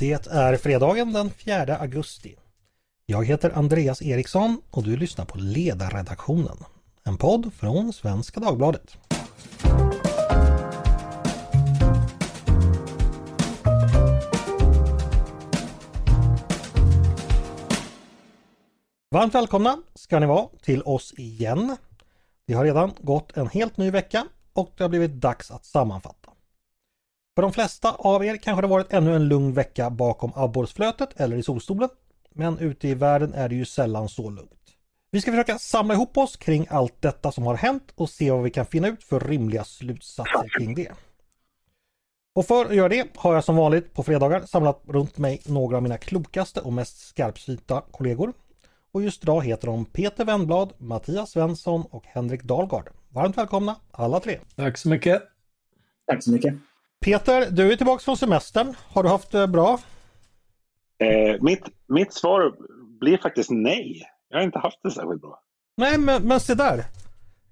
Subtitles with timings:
[0.00, 2.36] Det är fredagen den 4 augusti.
[3.06, 6.56] Jag heter Andreas Eriksson och du lyssnar på Ledarredaktionen.
[7.04, 8.96] En podd från Svenska Dagbladet.
[19.10, 21.76] Varmt välkomna ska ni vara till oss igen.
[22.46, 26.30] Det har redan gått en helt ny vecka och det har blivit dags att sammanfatta.
[27.40, 31.36] För de flesta av er kanske det varit ännu en lugn vecka bakom abborrsflötet eller
[31.36, 31.88] i solstolen.
[32.34, 34.60] Men ute i världen är det ju sällan så lugnt.
[35.10, 38.42] Vi ska försöka samla ihop oss kring allt detta som har hänt och se vad
[38.42, 40.92] vi kan finna ut för rimliga slutsatser kring det.
[42.34, 45.76] Och för att göra det har jag som vanligt på fredagar samlat runt mig några
[45.76, 48.32] av mina klokaste och mest skarpsynta kollegor.
[48.92, 52.88] Och just idag heter de Peter Wennblad, Mattias Svensson och Henrik Dahlgard.
[53.08, 54.38] Varmt välkomna alla tre!
[54.56, 55.22] Tack så mycket!
[56.06, 56.54] Tack så mycket!
[57.04, 58.74] Peter, du är tillbaka från semestern.
[58.94, 59.78] Har du haft det bra?
[60.98, 62.54] Eh, mitt, mitt svar
[63.00, 64.02] blir faktiskt nej.
[64.28, 65.42] Jag har inte haft det särskilt bra.
[65.76, 66.84] Nej, men, men se där.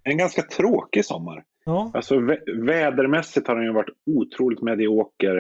[0.03, 1.45] En ganska tråkig sommar.
[1.65, 1.91] Ja.
[1.95, 5.37] Alltså vä vädermässigt har den ju varit otroligt medioker.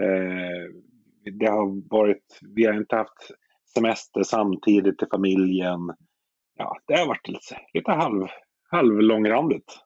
[0.00, 0.70] Eh,
[1.38, 3.30] det har varit, vi har inte haft
[3.74, 5.80] semester samtidigt till familjen.
[6.58, 8.26] Ja, det har varit lite, lite halv,
[8.70, 9.78] halvlångrandigt.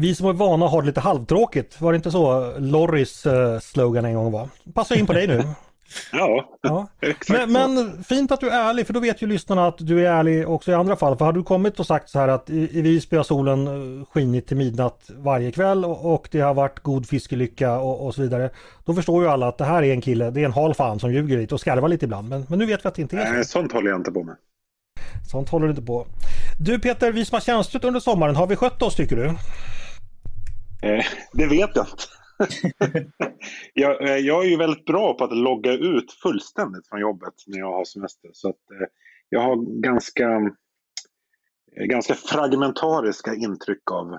[0.00, 1.80] Vi som är vana har det lite halvtråkigt.
[1.80, 4.48] Var det inte så Lorris uh, slogan en gång var?
[4.74, 5.42] Passar in på dig nu.
[6.12, 6.88] ja, ja.
[7.00, 10.06] exakt men, men, fint att du är ärlig för då vet ju lyssnarna att du
[10.06, 11.16] är ärlig också i andra fall.
[11.16, 14.06] För har du kommit och sagt så här att i, i Visby har solen eh,
[14.06, 18.22] skinit till midnatt varje kväll och, och det har varit god fiskelycka och, och, så
[18.22, 18.50] vidare.
[18.84, 20.98] Då förstår ju alla att det här är en kille, det är en hal fan
[20.98, 22.28] som ljuger lite och skarvar lite ibland.
[22.28, 23.32] Men, men nu vet vi att det inte är så.
[23.32, 24.36] Nej, sånt håller jag inte på med.
[25.30, 26.06] Sånt håller du inte på.
[26.60, 29.34] Du Peter, vi som har tjänstgjort under sommaren, har vi skött oss tycker du?
[30.82, 32.04] Eh, det vet jag inte.
[33.74, 37.58] jag, eh, jag, är ju väldigt bra på att logga ut fullständigt från jobbet när
[37.58, 38.30] jag har semester.
[38.32, 38.86] Så att, eh,
[39.28, 40.28] jag har ganska,
[41.76, 44.18] eh, ganska fragmentariska intryck av, av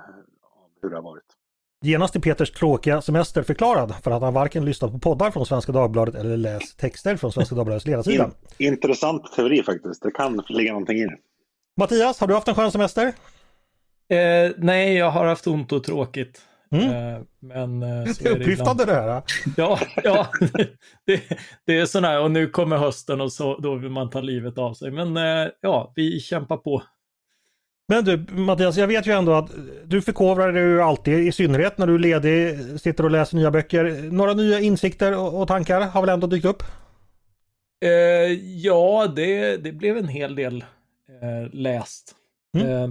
[0.82, 1.36] hur det har varit.
[1.82, 5.72] Genast är Peters tråkiga semester förklarad för att han varken lyssnat på poddar från Svenska
[5.72, 8.32] Dagbladet eller läst texter från Svenska Dagbladets ledarsida.
[8.58, 10.04] In, intressant teori faktiskt.
[10.04, 11.18] Det kan ligga någonting i det.
[11.78, 13.14] Mattias, har du haft en skön semester?
[14.10, 16.42] Eh, nej, jag har haft ont och tråkigt.
[16.72, 17.16] Mm.
[17.16, 19.24] Eh, men eh, så det är upplyftande det här.
[19.58, 20.28] Ja, ja
[21.06, 21.22] det,
[21.66, 24.74] det är sådär och nu kommer hösten och så, då vill man ta livet av
[24.74, 24.92] sig.
[24.92, 26.84] Men eh, ja, vi kämpar på.
[27.88, 29.52] Men du Mattias, jag vet ju ändå att
[29.86, 33.52] du förkovrar dig ju alltid, i synnerhet när du är ledig, sitter och läser nya
[33.52, 34.12] böcker.
[34.12, 36.64] Några nya insikter och, och tankar har väl ändå dykt upp?
[37.86, 40.66] Eh, ja, det, det blev en hel del
[41.22, 42.16] eh, läst.
[42.58, 42.70] Mm.
[42.70, 42.90] Eh,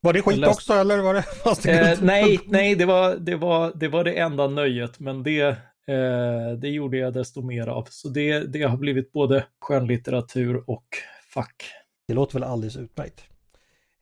[0.00, 3.72] var det skit också eller var det fast eh, Nej, nej det, var, det, var,
[3.74, 7.86] det var det enda nöjet, men det, eh, det gjorde jag desto mer av.
[7.90, 10.86] Så det, det har blivit både skönlitteratur och
[11.34, 11.62] fack.
[12.08, 13.20] Det låter väl alldeles utmärkt.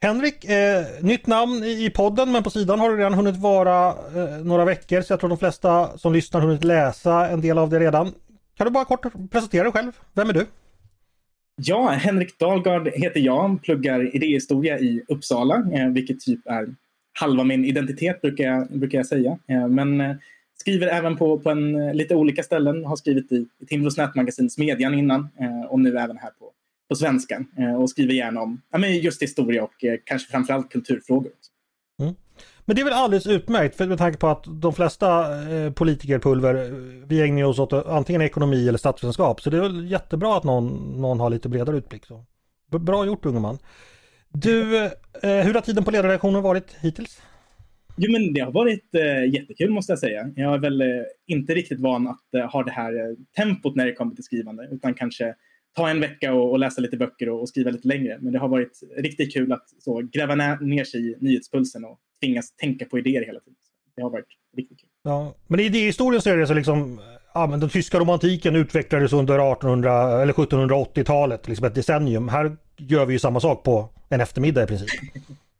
[0.00, 4.44] Henrik, eh, nytt namn i podden men på sidan har det redan hunnit vara eh,
[4.44, 7.80] några veckor så jag tror de flesta som lyssnar hunnit läsa en del av det
[7.80, 8.14] redan.
[8.56, 9.92] Kan du bara kort presentera dig själv?
[10.12, 10.46] Vem är du?
[11.62, 16.75] Ja, Henrik Dahlgard heter jag, pluggar idéhistoria i Uppsala, eh, vilket typ är
[17.21, 19.39] halva min identitet brukar jag, brukar jag säga.
[19.49, 20.17] Eh, men eh,
[20.61, 24.50] skriver även på, på en, eh, lite olika ställen, har skrivit i, i Timbros nätmagasin
[24.50, 26.53] Smedjan innan eh, och nu även här på,
[26.89, 31.31] på Svenskan eh, och skriver gärna om ja, men just historia och kanske framförallt kulturfrågor.
[31.38, 31.50] Också.
[32.69, 36.54] Men det är väl alldeles utmärkt för med tanke på att de flesta eh, politikerpulver,
[36.54, 36.71] eh,
[37.06, 39.41] vi ägnar oss åt antingen ekonomi eller statsvetenskap.
[39.41, 42.06] Så det är väl jättebra att någon, någon har lite bredare utblick.
[42.06, 42.25] Så.
[42.78, 43.59] Bra gjort unge man.
[44.28, 44.91] Du, eh,
[45.22, 47.22] hur har tiden på ledarredaktionen varit hittills?
[47.97, 50.31] Jo, men det har varit eh, jättekul måste jag säga.
[50.37, 50.87] Jag är väl eh,
[51.26, 54.69] inte riktigt van att eh, ha det här eh, tempot när det kommer till skrivande,
[54.72, 55.34] utan kanske
[55.76, 58.19] ta en vecka och, och läsa lite böcker och, och, skriva lite längre.
[58.21, 62.56] Men det har varit riktigt kul att så, gräva ner sig i nyhetspulsen och tvingas
[62.56, 63.56] tänka på idéer hela tiden.
[63.97, 64.88] Det har varit riktigt kul.
[65.03, 67.00] Ja, men i idéhistorien så är det så liksom
[67.37, 72.29] ja, men den tyska romantiken utvecklades under 1800 eller 1780-talet, liksom ett decennium.
[72.29, 74.88] Här gör vi ju samma sak på en eftermiddag i princip.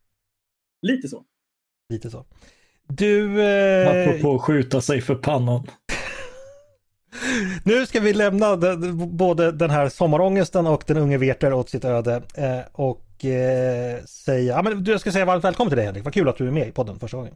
[0.81, 1.23] Lite så.
[1.89, 2.25] Lite så.
[2.87, 3.41] Du...
[3.41, 3.89] Eh...
[3.89, 5.67] Apropå att skjuta sig för pannan.
[7.63, 11.85] Nu ska vi lämna den, både den här sommarångesten och den unge Werther åt sitt
[11.85, 16.03] öde eh, och eh, säga, ja men du ska säga varmt välkommen till dig Henrik,
[16.03, 17.33] vad kul att du är med i podden första gången.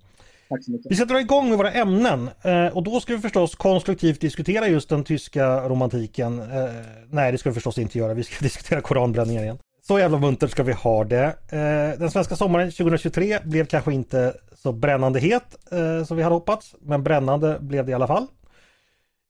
[0.49, 0.91] Tack så mycket.
[0.91, 4.67] Vi ska dra igång med våra ämnen eh, och då ska vi förstås konstruktivt diskutera
[4.67, 6.39] just den tyska romantiken.
[6.39, 6.69] Eh,
[7.09, 9.57] nej, det ska vi förstås inte göra, vi ska diskutera koranbränningen igen.
[9.87, 11.35] Så jävla muntert ska vi ha det.
[11.99, 15.57] Den svenska sommaren 2023 blev kanske inte så brännande het
[16.07, 18.27] som vi hade hoppats, men brännande blev det i alla fall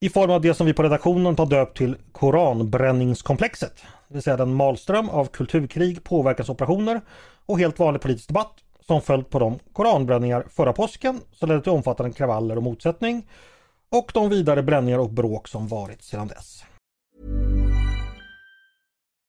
[0.03, 3.73] i form av det som vi på redaktionen tar döpt till koranbränningskomplexet.
[4.07, 7.01] Det vill säga den malström av kulturkrig, påverkansoperationer
[7.45, 8.53] och helt vanlig politisk debatt
[8.87, 13.27] som följt på de koranbränningar förra påsken som ledde till omfattande kravaller och motsättning
[13.91, 16.63] och de vidare bränningar och bråk som varit sedan dess.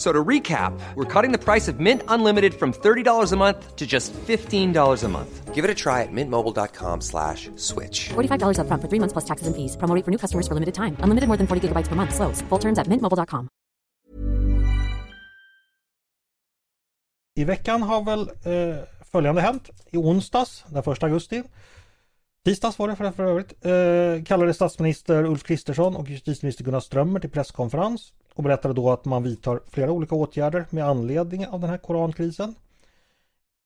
[0.00, 3.86] So to recap, we're cutting the price of Mint Unlimited from $30 a month to
[3.86, 5.54] just $15 a month.
[5.54, 8.08] Give it a try at mintmobile.com slash switch.
[8.08, 9.76] $45 upfront for three months plus taxes and fees.
[9.76, 10.96] Promo rate for new customers for limited time.
[11.04, 12.14] Unlimited more than 40 gigabytes per month.
[12.14, 12.40] Slows.
[12.48, 13.48] Full terms at mintmobile.com.
[17.36, 18.76] I veckan har väl eh,
[19.12, 19.70] följande hänt.
[19.90, 21.42] I onsdags, den 1 augusti,
[22.44, 27.20] tisdags var det för, för övrigt, eh, kallade statsminister Ulf Kristersson och justitieminister Gunnar Strömmer
[27.20, 31.70] till presskonferens och berättade då att man vidtar flera olika åtgärder med anledning av den
[31.70, 32.54] här korankrisen.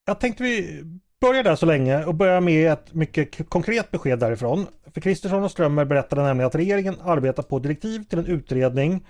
[0.06, 0.82] Jag tänkte vi
[1.20, 4.66] börjar där så länge och börjar med ett mycket konkret besked därifrån.
[4.94, 9.06] För Kristersson och Strömmer berättade nämligen att regeringen arbetar på direktiv till en utredning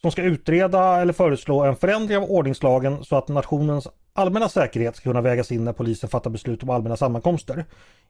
[0.00, 5.10] som ska utreda eller föreslå en förändring av ordningslagen så att nationens allmänna säkerhet ska
[5.10, 7.64] kunna vägas in när polisen fattar beslut om allmänna sammankomster.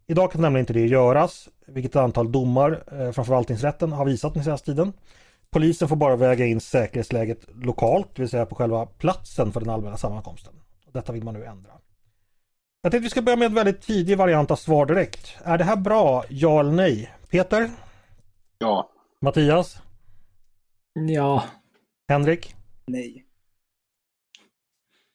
[0.07, 4.35] Idag kan nämligen inte det göras, vilket ett antal domar eh, från förvaltningsrätten har visat
[4.35, 4.93] den senaste tiden.
[5.55, 9.71] Polisen får bara väga in säkerhetsläget lokalt, det vill säga på själva platsen för den
[9.71, 10.55] allmänna sammankomsten.
[10.93, 11.71] Detta vill man nu ändra.
[12.83, 15.37] Jag tänkte vi ska börja med en väldigt tidig variant av svar direkt.
[15.45, 16.25] Är det här bra?
[16.29, 17.15] Ja eller nej?
[17.31, 17.71] Peter?
[18.59, 18.91] Ja.
[19.21, 19.79] Mattias?
[21.09, 21.45] Ja.
[22.09, 22.55] Henrik?
[22.87, 23.25] Nej.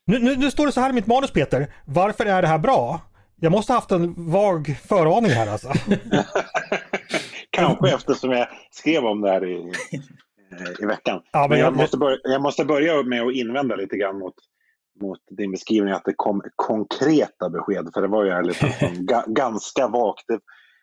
[0.06, 1.74] Nu, nu, nu står det så här i mitt manus Peter.
[1.86, 3.02] Varför är det här bra?
[3.36, 5.74] Jag måste haft en vag föraning här alltså.
[7.50, 9.72] Kanske eftersom jag skrev om det här i,
[10.80, 11.22] i veckan.
[11.32, 14.34] Ja, men men jag, måste börja, jag måste börja med att invända lite grann mot,
[15.02, 17.90] mot din beskrivning att det kom konkreta besked.
[17.94, 20.28] För det var ju ärligt talat ganska vagt.
[20.28, 20.40] Det,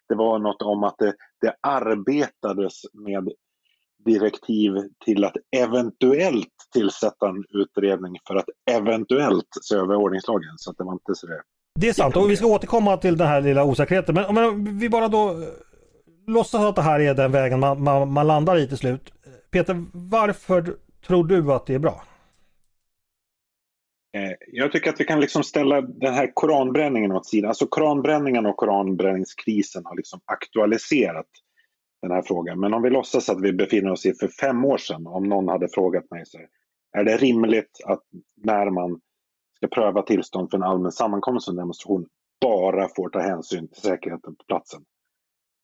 [0.09, 3.29] det var något om att det, det arbetades med
[4.05, 4.73] direktiv
[5.05, 10.55] till att eventuellt tillsätta en utredning för att eventuellt se över ordningslagen.
[10.57, 11.43] Så att det var inte så det.
[11.81, 14.15] Det är sant och vi ska återkomma till den här lilla osäkerheten.
[14.15, 15.37] Men, men vi bara då eh,
[16.27, 19.13] låtsas att det här är den vägen man, man, man landar i till slut.
[19.51, 20.77] Peter, varför
[21.07, 22.03] tror du att det är bra?
[24.17, 27.49] Eh, jag tycker att vi kan liksom ställa den här koranbränningen åt sidan.
[27.49, 31.27] Alltså koranbränningen och koranbränningskrisen har liksom aktualiserat
[32.03, 32.61] den här frågan.
[32.61, 35.49] Men om vi låtsas att vi befinner oss i för fem år sedan, om någon
[35.49, 36.39] hade frågat mig så
[36.93, 38.03] är det rimligt att
[38.37, 39.01] när man
[39.57, 42.07] ska pröva tillstånd för en allmän sammankomst och demonstration
[42.41, 44.85] bara får ta hänsyn till säkerheten på platsen?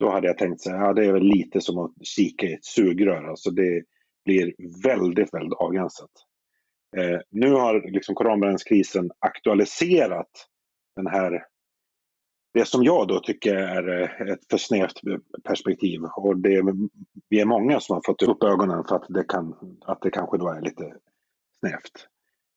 [0.02, 2.52] Då hade jag tänkt så här, ja det är väl lite som att kika i
[2.52, 3.24] ett sugrör.
[3.24, 3.82] Alltså det
[4.24, 4.54] blir
[4.84, 6.10] väldigt, väldigt avgränsat.
[6.96, 10.48] Eh, nu har liksom koranbränningskrisen aktualiserat
[10.96, 11.44] den här
[12.54, 15.00] det som jag då tycker är eh, ett för snävt
[15.44, 16.00] perspektiv.
[16.16, 16.62] Och det,
[17.28, 20.38] vi är många som har fått upp ögonen för att det, kan, att det kanske
[20.38, 20.94] då är lite
[21.60, 22.08] snävt.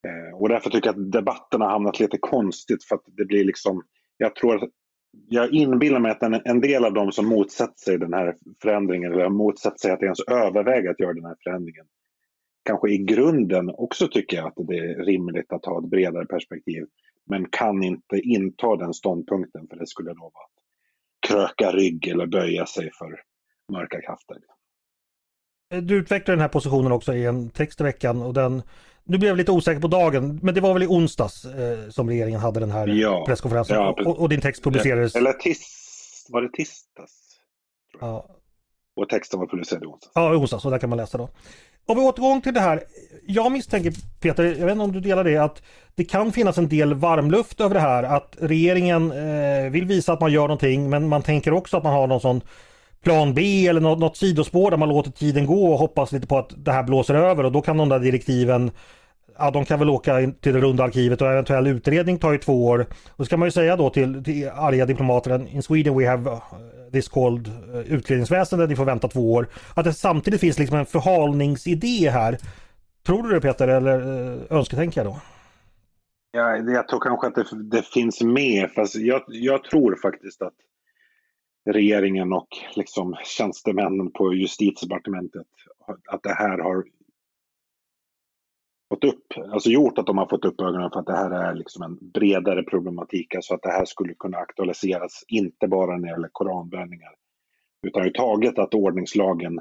[0.07, 3.43] Eh, och därför tycker jag att debatten har hamnat lite konstigt för att det blir
[3.43, 3.83] liksom,
[4.17, 4.69] jag tror att
[5.27, 9.13] jag inbillar mig att en, en del av de som motsätter sig den här förändringen
[9.13, 11.85] eller motsätter sig att ens överväga att göra den här förändringen
[12.65, 16.85] kanske i grunden också tycker att det är rimligt att ha ett bredare perspektiv
[17.25, 20.55] men kan inte inta den ståndpunkten för det skulle då vara att
[21.27, 23.21] kröka rygg eller böja sig för
[23.71, 24.37] mörka krafter.
[25.81, 28.61] Du utvecklar den här positionen också i en text i veckan och den
[29.05, 32.09] nu blev jag lite osäker på dagen, men det var väl i onsdags eh, som
[32.09, 33.23] regeringen hade den här Ja.
[33.27, 35.15] presskonferensen Ja, och, och din text publicerades.
[35.15, 37.11] Eller tis, var det tisdags?
[38.01, 38.25] Ja,
[38.95, 40.11] Och texten var publicerad i onsdags.
[40.15, 41.29] Ja, i onsdags och där kan man läsa då.
[41.87, 42.83] Om vi återgår till det här.
[43.27, 45.61] Jag misstänker Peter, jag vet inte om du delar det, att
[45.95, 48.03] det kan finnas en del varmluft över det här.
[48.03, 51.93] Att regeringen eh, vill visa att man gör någonting men man tänker också att man
[51.93, 52.41] har någon sån
[53.05, 56.37] plan B eller något, något sidospår där man låter tiden gå och hoppas lite på
[56.37, 58.71] att det här blåser över och då kan de där direktiven
[59.37, 62.65] Ja, de kan väl åka till det runda arkivet och eventuell utredning tar ju två
[62.65, 62.85] år.
[63.09, 66.39] Och ska man ju säga då till, till arga diplomater, in Sweden we have uh,
[66.91, 69.47] this called uh, utredningsväsende, ni får vänta två år.
[69.75, 72.37] Att det samtidigt finns liksom en förhalningsidé här.
[73.05, 75.19] Tror du det Peter eller uh, önsketänker jag då?
[76.31, 80.53] Ja, jag tror kanske att det, det finns med, fast jag, jag tror faktiskt att
[81.65, 85.47] regeringen och liksom tjänstemännen på justitiedepartementet,
[86.07, 86.83] att det här har
[88.89, 91.53] fått upp, alltså gjort att de har fått upp ögonen för att det här är
[91.53, 96.13] liksom en bredare problematik, alltså att det här skulle kunna aktualiseras, inte bara när det
[96.13, 97.11] gäller koranbränningar,
[97.87, 99.59] utan överhuvudtaget att ordningslagen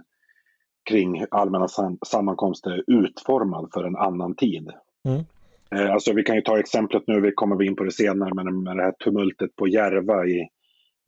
[0.90, 4.70] kring allmänna sam sammankomster är utformad för en annan tid.
[5.08, 5.24] Mm.
[5.70, 8.62] Eh, alltså vi kan ju ta exemplet nu, vi kommer in på det senare, men
[8.62, 10.48] med det här tumultet på Järva i,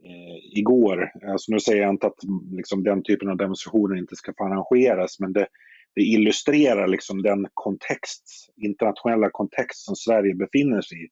[0.04, 1.10] eh, igår.
[1.32, 2.18] Alltså nu säger jag inte att
[2.52, 5.46] liksom, den typen av demonstrationer inte ska få arrangeras, men det,
[5.94, 11.08] det illustrerar liksom den kontext, internationella kontext som Sverige befinner sig i.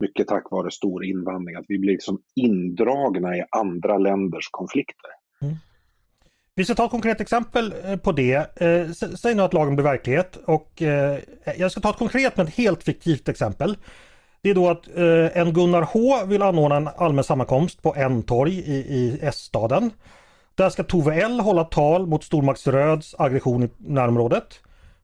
[0.00, 5.10] Mycket tack vare stor invandring, att vi blir liksom indragna i andra länders konflikter.
[5.42, 5.54] Mm.
[6.54, 8.60] Vi ska ta ett konkret exempel eh, på det.
[8.60, 11.18] Eh, säg nu att lagen blir verklighet och eh,
[11.58, 13.76] jag ska ta ett konkret men helt fiktivt exempel.
[14.42, 18.22] Det är då att eh, en Gunnar H vill anordna en allmän sammankomst på en
[18.22, 19.90] torg i, i S-staden.
[20.54, 24.60] Där ska Tove L hålla tal mot Stormakts Röds aggression i närområdet.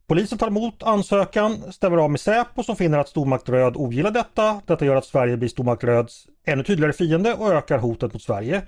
[0.07, 4.61] Polisen tar emot ansökan, stämmer av med Säpo som finner att Stormakt Röd ogillar detta.
[4.67, 8.63] Detta gör att Sverige blir Stormakt Röds ännu tydligare fiende och ökar hotet mot Sverige.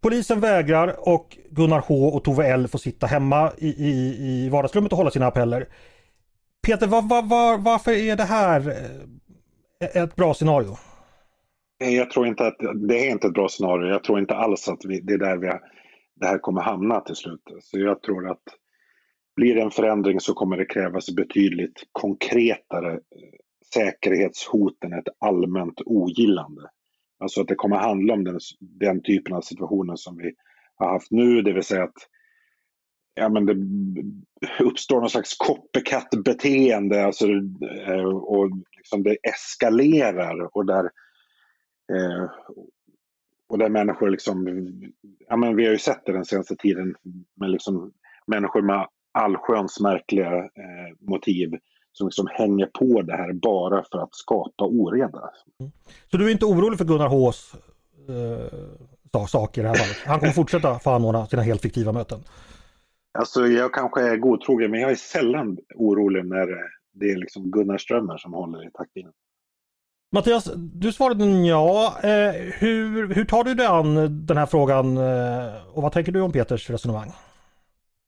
[0.00, 4.92] Polisen vägrar och Gunnar H och Tove L får sitta hemma i, i, i vardagsrummet
[4.92, 5.68] och hålla sina appeller.
[6.66, 8.74] Peter, var, var, var, varför är det här eh,
[9.86, 10.76] ett bra scenario?
[11.80, 12.56] Nej, Jag tror inte att
[12.88, 13.88] det är inte ett bra scenario.
[13.88, 15.46] Jag tror inte alls att vi, det är där vi,
[16.14, 17.42] det här kommer hamna till slut.
[17.62, 18.42] Så jag tror att
[19.36, 22.98] blir det en förändring så kommer det krävas betydligt konkretare eh,
[23.74, 26.62] säkerhetshot än ett allmänt ogillande.
[27.18, 30.32] Alltså att det kommer handla om den, den typen av situationer som vi
[30.74, 32.08] har haft nu, det vill säga att
[33.14, 33.54] ja, men det
[34.64, 37.26] uppstår någon slags copycat-beteende alltså,
[37.86, 38.50] eh, och
[38.82, 40.84] liksom det eskalerar och där,
[41.92, 42.30] eh,
[43.48, 44.66] och där människor liksom,
[45.28, 46.94] ja men vi har ju sett det den senaste tiden
[47.36, 47.92] med liksom
[48.26, 51.50] människor med allsköns märkliga eh, motiv
[51.92, 55.30] som liksom hänger på det här bara för att skapa oreda.
[55.60, 55.72] Mm.
[56.10, 57.54] Så du är inte orolig för Gunnar Hås
[58.08, 59.96] eh, saker i det här fallet?
[60.06, 62.20] Han kommer fortsätta få anordna sina helt fiktiva möten?
[63.18, 66.48] Alltså jag kanske är godtrogen men jag är sällan orolig när
[66.92, 69.12] det är liksom Gunnar Strömmer som håller i taktpinnen.
[70.14, 71.96] Mattias, du svarade ja.
[72.02, 76.20] Eh, hur, hur tar du dig an den här frågan eh, och vad tänker du
[76.20, 77.12] om Peters resonemang?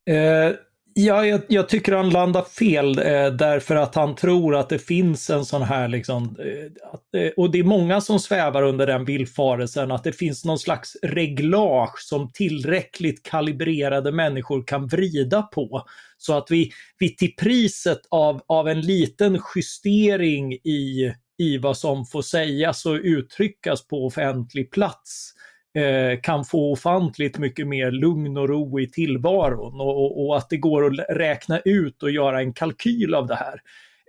[0.06, 0.56] Eh,
[0.96, 5.30] Ja, jag, jag, tycker han landar fel eh, därför att han tror att det finns
[5.30, 9.04] en sån här liksom, eh, att, eh, och det är många som svävar under den
[9.04, 15.86] villfarelsen att det finns någon slags reglage som tillräckligt kalibrerade människor kan vrida på.
[16.26, 22.06] Så att vi, vi till priset av, av en liten justering i, i vad som
[22.06, 25.34] får sägas och uttryckas på offentlig plats
[25.76, 30.56] Eh, kan få ofantligt mycket mer lugn och ro i tillvaron och, och, att det
[30.56, 33.60] går att räkna ut och göra en kalkyl av det här.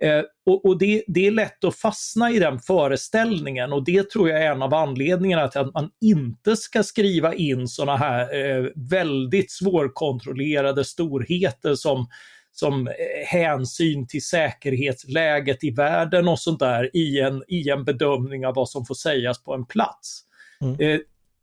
[0.02, 4.30] Eh, och, och det, det, är lätt att fastna i den föreställningen och det tror
[4.30, 8.66] jag är en av anledningarna till att man inte ska skriva in sådana här eh,
[8.76, 12.08] väldigt svårkontrollerade storheter som
[12.52, 12.94] som eh,
[13.28, 18.70] hänsyn till säkerhetsläget i världen och sånt där i en, i en bedömning av vad
[18.70, 20.22] som får sägas på en plats.
[20.62, 20.80] Mm.
[20.80, 21.00] Eh,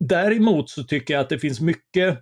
[0.08, 2.18] Däremot så tycker jag att det finns mycket,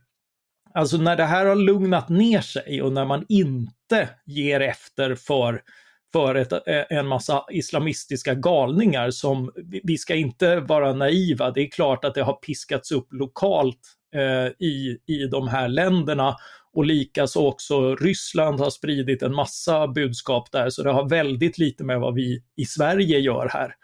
[0.74, 5.62] alltså när det här har lugnat ner sig och när man inte ger efter för
[6.12, 9.52] för ett, eh, en massa islamistiska galningar som,
[9.82, 13.80] vi ska inte vara naiva, det är klart att det har piskats upp lokalt
[14.14, 16.36] eh, i, i de här länderna.
[16.72, 21.84] Och likaså också Ryssland har spridit en massa budskap där, så det har väldigt lite
[21.84, 23.74] med vad vi i Sverige gör här.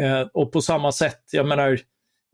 [0.00, 1.78] Eh, och på samma sätt, jag menar,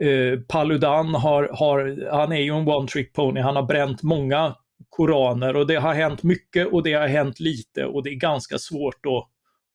[0.02, 4.54] Eh, Paludan har, har, han är ju en one trick pony, han har bränt många
[4.88, 8.58] koraner och det har hänt mycket och det har hänt lite och det är ganska
[8.58, 9.28] svårt att,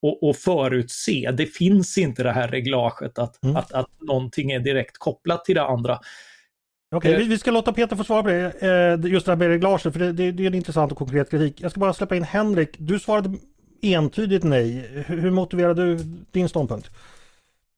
[0.10, 1.32] att, att förutse.
[1.32, 3.56] Det finns inte det här reglaget att, mm.
[3.56, 6.00] att, att någonting är direkt kopplat till det andra.
[6.96, 8.54] Okej, okay, eh, vi ska låta Peter få svara på det.
[8.62, 11.32] Eh, just det här med reglaget, för det, det, det är en intressant och konkret
[11.32, 11.62] kritik.
[11.62, 12.70] Jag ska bara släppa in Henrik.
[12.78, 13.38] Du svarade
[13.82, 14.90] entydigt nej.
[15.08, 15.98] Hur motiverar du
[16.32, 16.90] din ståndpunkt?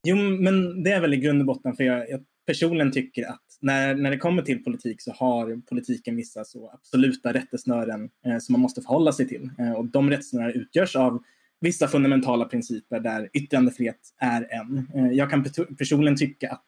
[0.04, 3.42] Jo, men det är väl i grund och botten för jag, jag personligen tycker att
[3.60, 8.52] när, när det kommer till politik så har politiken vissa så absoluta rättesnören eh, som
[8.52, 9.50] man måste förhålla sig till.
[9.58, 11.22] Eh, och de rättesnören utgörs av
[11.60, 14.88] vissa fundamentala principer där yttrandefrihet är en.
[14.94, 15.44] Eh, jag kan
[15.78, 16.66] personligen tycka att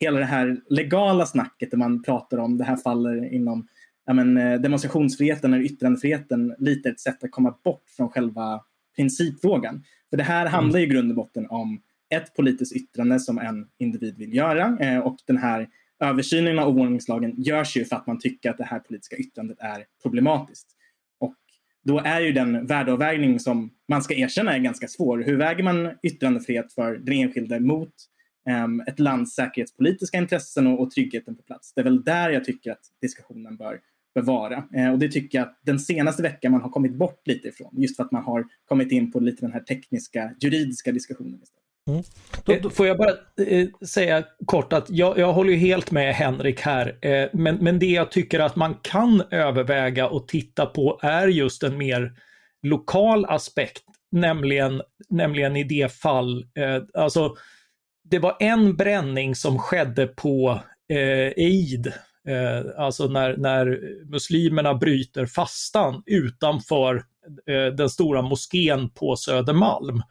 [0.00, 3.68] hela det här legala snacket där man pratar om det här faller inom
[4.06, 8.64] ja, men, eh, demonstrationsfriheten eller yttrandefriheten lite ett sätt att komma bort från själva
[8.96, 9.82] principfrågan.
[10.10, 14.16] För det här handlar i grund och botten om ett politiskt yttrande som en individ
[14.16, 15.68] vill göra eh, och den här
[16.02, 19.84] översynen av ordningslagen görs ju för att man tycker att det här politiska yttrandet är
[20.02, 20.66] problematiskt.
[21.20, 21.36] Och
[21.84, 25.18] då är ju den värdeavvägning som man ska erkänna är ganska svår.
[25.18, 27.92] Hur väger man yttrandefrihet för den enskilde mot
[28.48, 31.74] eh, ett lands säkerhetspolitiska intressen och, och, tryggheten på plats.
[31.74, 33.80] Det är väl där jag tycker att diskussionen bör,
[34.14, 34.64] bevara.
[34.72, 34.84] vara.
[34.84, 37.70] Eh, och det tycker jag att den senaste veckan man har kommit bort lite ifrån.
[37.72, 41.61] Just för att man har kommit in på lite den här tekniska, juridiska diskussionen istället.
[41.88, 42.02] Mm.
[42.44, 42.70] Då, då...
[42.70, 43.10] Får jag bara
[43.46, 47.06] eh, säga kort att jag, jag håller helt med Henrik här.
[47.06, 51.62] Eh, men, men det jag tycker att man kan överväga och titta på är just
[51.62, 52.12] en mer
[52.62, 53.82] lokal aspekt.
[54.10, 57.36] Nämligen, nämligen i det fall, eh, alltså
[58.04, 61.86] det var en bränning som skedde på eh, Eid,
[62.28, 66.96] eh, alltså när, när muslimerna bryter fastan utanför
[67.46, 70.02] eh, den stora moskén på Södermalm.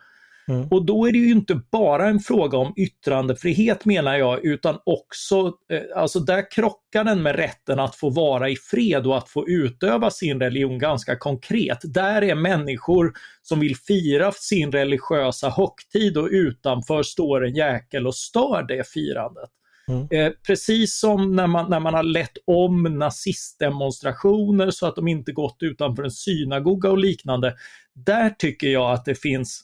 [0.48, 0.68] Mm.
[0.68, 5.54] Och då är det ju inte bara en fråga om yttrandefrihet menar jag, utan också,
[5.72, 9.50] eh, alltså där krockar den med rätten att få vara i fred och att få
[9.50, 11.80] utöva sin religion ganska konkret.
[11.84, 18.16] Där är människor som vill fira sin religiösa högtid och utanför står en jäkel och
[18.16, 19.50] stör det firandet.
[19.88, 20.08] Mm.
[20.12, 25.32] Eh, precis som när man, när man har lett om nazistdemonstrationer så att de inte
[25.32, 27.56] gått utanför en synagoga och liknande.
[27.94, 29.64] Där tycker jag att det finns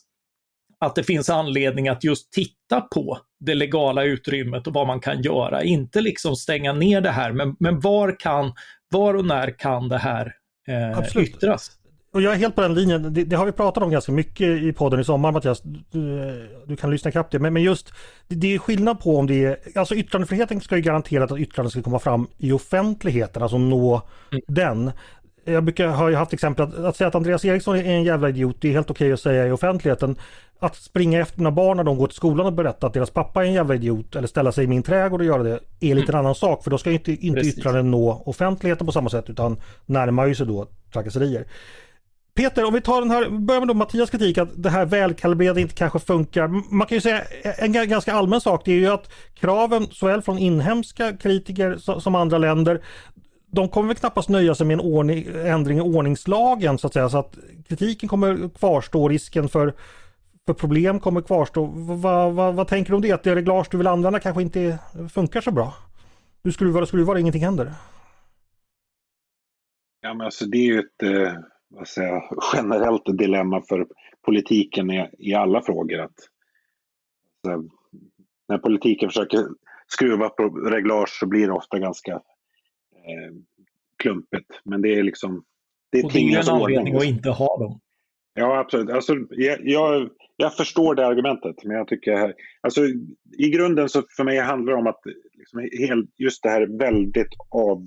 [0.80, 5.22] att det finns anledning att just titta på det legala utrymmet och vad man kan
[5.22, 5.62] göra.
[5.62, 8.52] Inte liksom stänga ner det här, men, men var, kan,
[8.90, 10.34] var och när kan det här
[10.68, 11.70] eh, yttras?
[12.12, 13.14] Och jag är helt på den linjen.
[13.14, 15.62] Det, det, har vi pratat om ganska mycket i podden i sommar Mattias.
[15.90, 17.38] Du, du kan lyssna knappt det.
[17.38, 17.92] Men, men just
[18.28, 19.58] det, det, är skillnad på om det är...
[19.74, 24.42] Alltså yttrandefriheten ska ju garantera att yttranden ska komma fram i offentligheten, alltså nå mm.
[24.48, 24.92] den
[25.52, 28.28] jag brukar, har ju haft exempel att, att säga att Andreas Eriksson är en jävla
[28.28, 30.16] idiot, det är helt okej att säga i offentligheten.
[30.60, 33.42] Att springa efter mina barn när de går till skolan och berätta att deras pappa
[33.42, 36.12] är en jävla idiot eller ställa sig i min trädgård och göra det är lite
[36.12, 36.14] mm.
[36.14, 39.56] en annan sak för då ska inte, inte yttranden nå offentligheten på samma sätt utan
[39.86, 41.44] närmar ju sig då trakasserier.
[42.34, 45.60] Peter, om vi tar den här, börjar med då Mattias kritik att det här välkalibrerade
[45.60, 46.48] inte kanske funkar.
[46.74, 50.38] Man kan ju säga en ganska allmän sak det är ju att kraven såväl från
[50.38, 52.80] inhemska kritiker som andra länder
[53.50, 57.08] de kommer väl knappast nöja sig med en ordning, ändring i ordningslagen så att säga
[57.08, 57.38] så att
[57.68, 59.74] kritiken kommer kvarstå, risken för,
[60.48, 61.64] för problem kommer kvarstå.
[61.74, 63.12] Vad, vad, vad tänker du om det?
[63.12, 64.78] Att det reglage du vill använda kanske inte
[65.14, 65.74] funkar så bra?
[66.42, 67.72] Du skruvar och skruvar och ingenting händer.
[70.00, 71.32] Ja men alltså det är ju ett eh,
[71.68, 72.22] vad säger,
[72.54, 73.86] generellt dilemma för
[74.24, 76.00] politiken i, i alla frågor.
[76.00, 76.10] Att,
[77.46, 77.68] alltså,
[78.48, 79.46] när politiken försöker
[79.86, 83.34] skruva på reglage så blir det ofta ganska eh,
[84.02, 84.60] klumpigt.
[84.64, 85.44] Men det är liksom...
[85.92, 87.80] Det är och det är en anledning att inte ha dem.
[88.38, 88.90] Ja, absolut.
[88.90, 92.34] Alltså, jag, jag, jag, förstår det argumentet, men jag tycker...
[92.60, 92.84] Alltså,
[93.38, 95.00] I grunden så för mig handlar det om att
[95.38, 95.68] liksom,
[96.16, 97.86] just det här väldigt av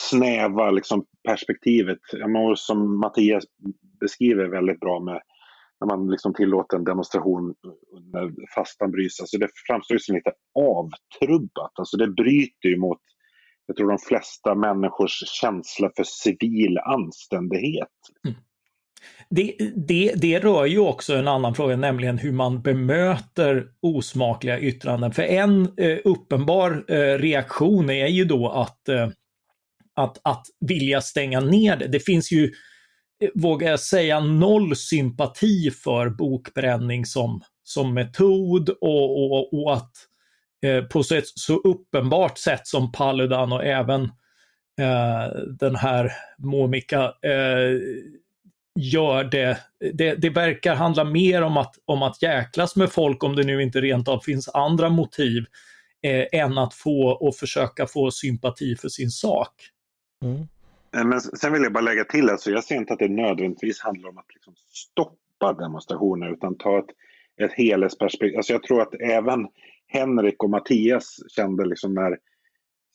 [0.00, 1.98] snäva liksom, perspektivet,
[2.56, 3.44] som Mattias
[4.00, 5.20] beskriver väldigt bra med
[5.80, 7.54] när man liksom tillåter en demonstration
[8.12, 9.20] när fastan bryts.
[9.20, 11.72] Alltså det framstår ju som lite avtrubbat.
[11.74, 13.00] Alltså det bryter ju mot
[13.66, 17.88] jag tror de flesta människors känsla för civil anständighet.
[18.26, 18.38] Mm.
[19.30, 25.12] Det, det, det rör ju också en annan fråga, nämligen hur man bemöter osmakliga yttranden.
[25.12, 29.08] För en eh, uppenbar eh, reaktion är ju då att, eh,
[29.94, 31.86] att, att vilja stänga ner det.
[31.86, 32.44] Det finns ju,
[33.22, 39.92] eh, vågar jag säga, noll sympati för bokbränning som, som metod och, och, och att
[40.66, 44.02] Eh, på så, ett så uppenbart sätt som Paludan och även
[44.80, 47.80] eh, den här Momika eh,
[48.78, 49.58] gör det.
[49.94, 50.14] det.
[50.14, 50.30] det.
[50.30, 54.08] verkar handla mer om att, om att jäklas med folk om det nu inte rent
[54.08, 55.44] av finns andra motiv
[56.02, 59.52] eh, än att få och försöka få sympati för sin sak.
[60.24, 60.48] Mm.
[60.96, 63.80] Eh, men sen vill jag bara lägga till, alltså, jag ser inte att det nödvändigtvis
[63.80, 66.90] handlar om att liksom stoppa demonstrationer utan ta ett,
[67.42, 68.36] ett helhetsperspektiv.
[68.36, 69.46] Alltså jag tror att även
[69.86, 72.18] Henrik och Mattias kände liksom när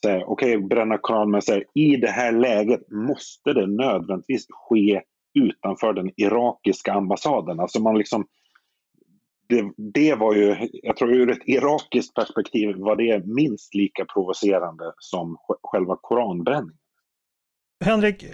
[0.05, 5.01] okej, okay, bränna koran, men så här, i det här läget måste det nödvändigtvis ske
[5.33, 7.59] utanför den irakiska ambassaden.
[7.59, 8.25] Alltså man liksom,
[9.47, 14.93] det, det var ju, jag tror ur ett irakiskt perspektiv var det minst lika provocerande
[14.97, 16.77] som själva koranbränningen.
[17.85, 18.25] Henrik,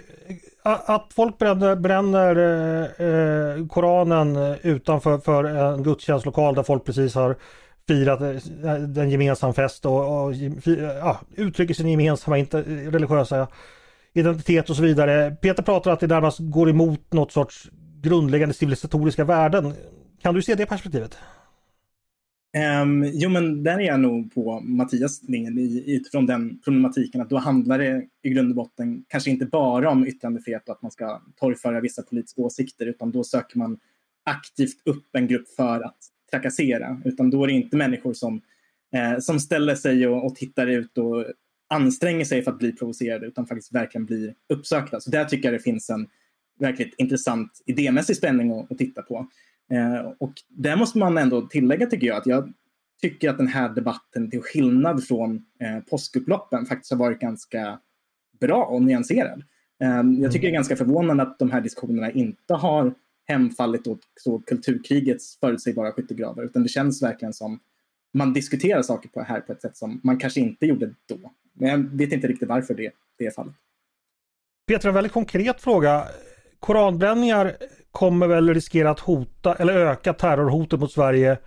[0.62, 7.36] att folk bränner, bränner eh, eh, Koranen utanför för en gudstjänstlokal där folk precis har
[7.88, 10.34] firat eh, en gemensam fest och, och
[11.00, 13.48] ja, uttrycker sin gemensamma inte, religiösa
[14.12, 15.30] identitet och så vidare.
[15.30, 17.70] Peter pratar att det närmast går emot något sorts
[18.02, 19.72] grundläggande civilisatoriska värden.
[20.22, 21.18] Kan du se det perspektivet?
[22.82, 27.38] Um, jo, men där är jag nog på Mattias linje utifrån den problematiken att då
[27.38, 31.22] handlar det i grund och botten kanske inte bara om yttrandefrihet och att man ska
[31.36, 33.78] torgföra vissa politiska åsikter utan då söker man
[34.24, 35.96] aktivt upp en grupp för att
[36.30, 37.02] trakassera.
[37.04, 38.40] Utan då är det inte människor som,
[38.94, 41.24] eh, som ställer sig och, och tittar ut och
[41.70, 45.00] anstränger sig för att bli provocerade utan faktiskt verkligen blir uppsökta.
[45.00, 46.06] Så där tycker jag det finns en
[46.58, 49.28] verkligt intressant idémässig spänning att, att titta på.
[49.72, 52.52] Eh, och där måste man ändå tillägga tycker jag att jag
[53.02, 57.80] tycker att den här debatten till skillnad från eh, påskupploppen faktiskt har varit ganska
[58.40, 59.42] bra och nyanserad.
[59.82, 62.94] Eh, jag tycker det är ganska förvånande att de här diskussionerna inte har
[63.26, 67.60] hemfallit åt så kulturkrigets förutsägbara skyttegravar utan det känns verkligen som
[68.12, 71.32] man diskuterar saker på här på ett sätt som man kanske inte gjorde då.
[71.60, 73.54] Men jag vet inte riktigt varför det, det är fallet.
[74.66, 76.04] Peter, en väldigt konkret fråga.
[76.60, 77.56] Koranbränningar
[77.90, 81.38] kommer väl riskera att hota eller öka terrorhotet mot Sverige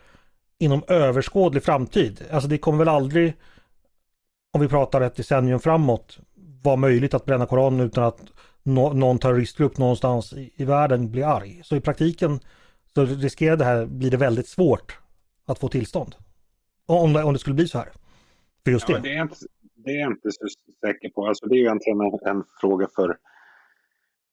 [0.57, 2.23] inom överskådlig framtid.
[2.31, 3.33] Alltså det kommer väl aldrig,
[4.53, 6.19] om vi pratar ett decennium framåt,
[6.63, 8.19] vara möjligt att bränna Koranen utan att
[8.63, 11.61] no någon terroristgrupp någonstans i, i, världen blir arg.
[11.63, 12.39] Så i praktiken
[12.93, 14.99] så riskerar det här, blir det väldigt svårt
[15.45, 16.15] att få tillstånd.
[16.85, 17.89] Om det, om det skulle bli så här.
[18.63, 19.01] För just ja, det.
[19.01, 19.35] Det, är inte,
[19.83, 20.47] det är jag inte så
[20.81, 21.27] säker på.
[21.27, 23.17] Alltså det är ju egentligen en, en fråga för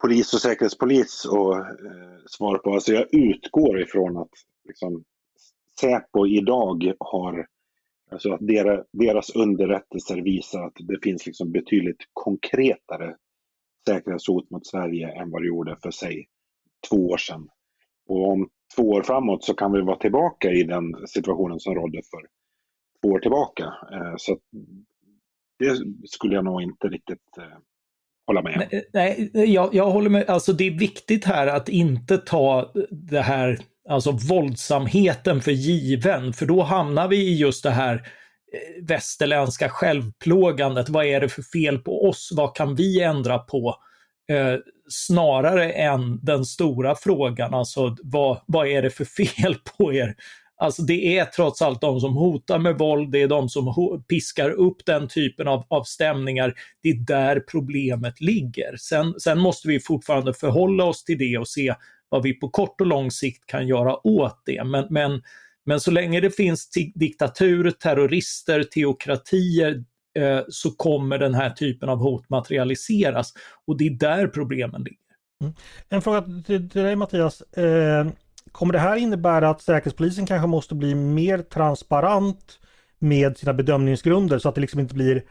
[0.00, 2.72] polis och säkerhetspolis att eh, svara på.
[2.74, 4.30] Alltså jag utgår ifrån att
[4.64, 5.04] liksom,
[5.80, 7.46] Säpo idag har,
[8.10, 13.16] alltså att deras, deras underrättelser visar att det finns liksom betydligt konkretare
[13.86, 16.28] säkerhetshot mot Sverige än vad det gjorde för sig
[16.90, 17.48] två år sedan.
[18.06, 22.02] Och om två år framåt så kan vi vara tillbaka i den situationen som rådde
[22.10, 22.26] för
[23.02, 23.64] två år tillbaka.
[23.64, 24.38] Eh, så
[25.61, 27.44] det skulle jag nog inte riktigt eh,
[28.27, 28.81] hålla med om.
[28.92, 30.31] Nej, jag, jag håller med.
[30.31, 36.46] Alltså det är viktigt här att inte ta det här, alltså våldsamheten för given, för
[36.46, 40.88] då hamnar vi i just det här eh, västerländska självplågandet.
[40.88, 42.33] Vad är det för fel på oss?
[42.37, 43.77] Vad kan vi ändra på?
[44.31, 50.14] Eh, snarare än den stora frågan, alltså vad, vad är det för fel på er?
[50.61, 53.75] Alltså det är trots allt de som hotar med våld, det är de som
[54.09, 56.55] piskar upp den typen av, av stämningar.
[56.83, 58.77] Det är där problemet ligger.
[58.77, 61.75] Sen, sen måste vi fortfarande förhålla oss till det och se
[62.09, 64.64] vad vi på kort och lång sikt kan göra åt det.
[64.64, 65.23] Men, men,
[65.66, 69.85] men så länge det finns diktatur, terrorister, teokratier
[70.18, 73.33] eh, så kommer den här typen av hot materialiseras.
[73.66, 75.01] Och det är där problemen ligger.
[75.42, 75.55] Mm.
[75.88, 77.40] En fråga till, till dig Mattias.
[77.40, 78.07] Eh
[78.52, 82.58] Kommer det här innebära att Säkerhetspolisen kanske måste bli mer transparent
[82.98, 85.22] med sina bedömningsgrunder så att det liksom inte blir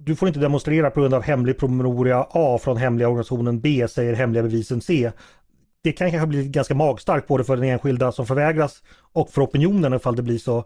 [0.00, 4.14] du får inte demonstrera på grund av hemlig promemoria A från hemliga organisationen B säger
[4.14, 5.12] hemliga bevisen C.
[5.82, 9.94] Det kan kanske bli ganska magstarkt både för den enskilda som förvägras och för opinionen
[9.94, 10.64] ifall det blir så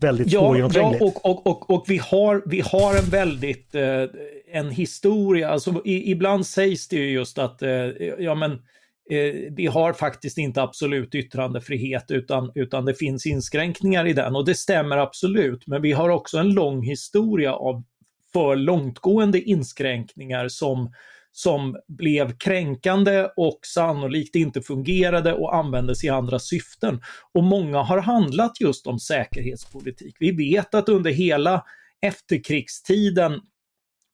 [0.00, 0.56] väldigt ja.
[0.56, 4.04] Ja, och, och, och, och vi, har, vi har en väldigt, eh,
[4.52, 7.70] en historia, alltså i, ibland sägs det ju just att, eh,
[8.18, 8.62] ja men
[9.10, 14.44] Eh, vi har faktiskt inte absolut yttrandefrihet utan, utan det finns inskränkningar i den och
[14.44, 15.66] det stämmer absolut.
[15.66, 17.84] Men vi har också en lång historia av
[18.32, 20.92] för långtgående inskränkningar som,
[21.32, 27.00] som blev kränkande och sannolikt inte fungerade och användes i andra syften.
[27.32, 30.16] Och många har handlat just om säkerhetspolitik.
[30.20, 31.64] Vi vet att under hela
[32.00, 33.40] efterkrigstiden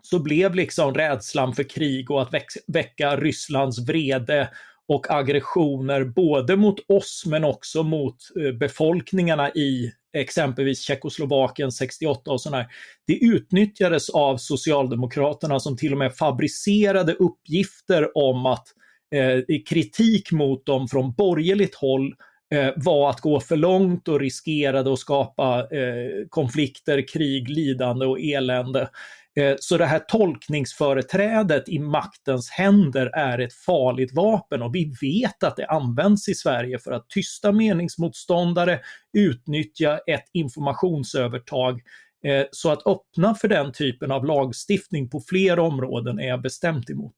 [0.02, 2.34] så blev liksom rädslan för krig och att
[2.66, 4.48] väcka Rysslands vrede
[4.90, 12.40] och aggressioner både mot oss men också mot eh, befolkningarna i exempelvis Tjeckoslovakien 68 och
[12.40, 12.66] sådär.
[13.06, 18.66] Det utnyttjades av Socialdemokraterna som till och med fabricerade uppgifter om att
[19.14, 22.14] eh, kritik mot dem från borgerligt håll
[22.54, 28.20] eh, var att gå för långt och riskerade att skapa eh, konflikter, krig, lidande och
[28.20, 28.88] elände.
[29.36, 35.42] Eh, så det här tolkningsföreträdet i maktens händer är ett farligt vapen och vi vet
[35.42, 38.80] att det används i Sverige för att tysta meningsmotståndare,
[39.18, 41.80] utnyttja ett informationsövertag.
[42.24, 46.90] Eh, så att öppna för den typen av lagstiftning på fler områden är jag bestämt
[46.90, 47.14] emot.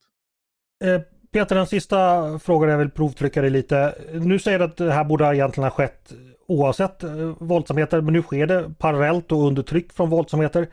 [0.84, 1.00] Eh,
[1.32, 3.94] Peter, den sista frågan jag vill provtrycka dig lite.
[4.12, 6.12] Nu säger du att det här borde egentligen ha skett
[6.46, 7.04] oavsett
[7.38, 10.68] våldsamheter, men nu sker det parallellt och under tryck från våldsamheter.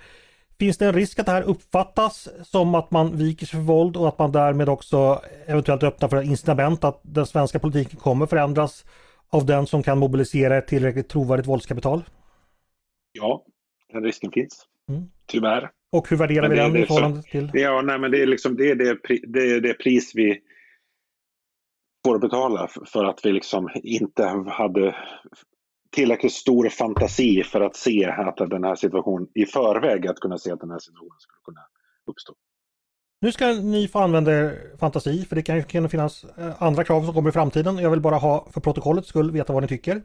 [0.60, 3.98] Finns det en risk att det här uppfattas som att man viker sig för våld
[3.98, 8.86] och att man därmed också eventuellt öppnar för incitament att den svenska politiken kommer förändras
[9.30, 12.04] av den som kan mobilisera ett tillräckligt trovärdigt våldskapital?
[13.12, 13.46] Ja,
[13.94, 14.66] den risken finns.
[14.90, 15.04] Mm.
[15.26, 15.72] Tyvärr.
[15.92, 17.52] Och hur värderar vi den i förhållande till?
[17.54, 20.42] Ja, nej, men det är, liksom, det, är det, det, är det pris vi
[22.06, 24.96] får betala för att vi liksom inte hade
[25.92, 30.52] tillräckligt stor fantasi för att se att den här situationen i förväg att kunna se
[30.52, 31.62] att den här situationen skulle kunna
[32.06, 32.34] uppstå.
[33.22, 37.06] Nu ska ni få använda er fantasi för det kan, kan finnas eh, andra krav
[37.06, 37.78] som kommer i framtiden.
[37.78, 40.02] Jag vill bara ha för protokollets skull veta vad ni tycker.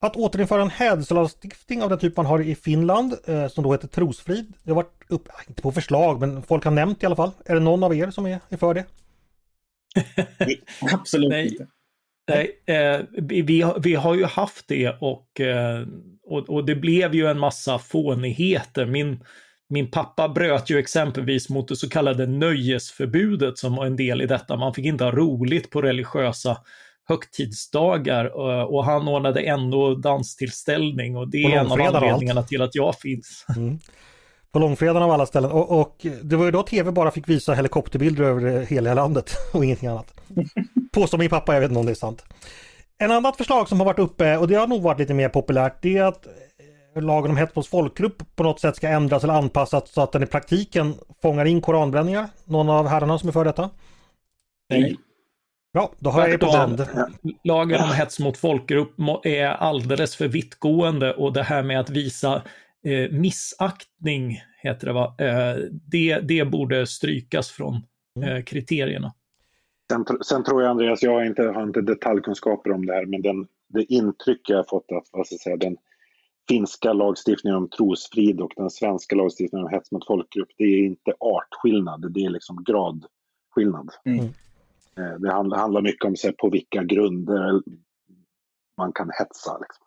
[0.00, 3.88] Att återinföra en hädelselagstiftning av den typ man har i Finland eh, som då heter
[3.88, 4.52] trosfrid.
[4.62, 7.30] Det har varit upp, inte på förslag men folk har nämnt i alla fall.
[7.44, 8.84] Är det någon av er som är, är för det?
[10.92, 11.48] Absolut Nej.
[11.48, 11.66] inte.
[12.28, 13.42] Nej, eh, vi,
[13.82, 15.86] vi har- ju haft det och, eh,
[16.26, 18.86] och, och det blev ju en massa fånigheter.
[18.86, 19.24] Min,
[19.68, 24.26] min pappa bröt ju exempelvis mot det så kallade nöjesförbudet som var en del i
[24.26, 24.56] detta.
[24.56, 26.56] Man fick inte ha roligt på religiösa
[27.08, 31.96] högtidsdagar eh, och han ordnade ändå danstillställning och det är en av och allt.
[31.96, 33.46] anledningarna till att jag finns.
[34.52, 35.50] På långfredagen av alla ställen.
[35.50, 39.64] Och, och det var ju då tv bara fick visa helikopterbilder över hela landet och
[39.64, 40.14] ingenting annat.
[40.92, 42.24] Påstår min pappa, jag vet inte om det är sant.
[42.98, 45.82] En annat förslag som har varit uppe och det har nog varit lite mer populärt
[45.82, 46.26] det är att
[46.96, 50.12] eh, lagen om hets mot folkgrupp på något sätt ska ändras eller anpassas så att
[50.12, 52.28] den i praktiken fångar in koranbränningar.
[52.44, 53.70] Någon av herrarna som är för detta?
[54.70, 54.96] Nej.
[55.72, 56.86] Ja, då har jag er på band.
[57.44, 62.42] Lagen om hets mot folkgrupp är alldeles för vittgående och det här med att visa
[62.84, 67.74] eh, missaktning, heter det va, eh, det, det borde strykas från
[68.24, 69.14] eh, kriterierna.
[69.92, 73.22] Sen, sen tror jag Andreas, jag har inte, har inte detaljkunskaper om det här, men
[73.22, 75.76] den, det intryck jag har fått att vad ska jag säga, den
[76.48, 81.12] finska lagstiftningen om trosfrid och den svenska lagstiftningen om hets mot folkgrupp, det är inte
[81.20, 83.90] artskillnad, det är liksom gradskillnad.
[84.04, 84.24] Mm.
[84.96, 87.62] Eh, Det handlar, handlar mycket om så här, på vilka grunder
[88.76, 89.58] man kan hetsa.
[89.58, 89.86] Liksom.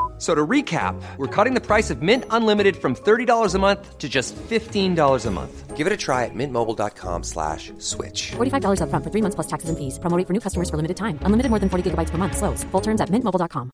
[0.21, 4.07] So to recap, we're cutting the price of Mint Unlimited from $30 a month to
[4.07, 5.75] just $15 a month.
[5.75, 8.33] Give it a try at mintmobile.com slash switch.
[8.37, 9.97] $45 upfront for three months plus taxes and fees.
[9.97, 11.17] Promo rate for new customers for limited time.
[11.25, 12.37] Unlimited more than 40 gigabytes per month.
[12.37, 12.63] Slows.
[12.71, 13.71] Full terms at mintmobile.com.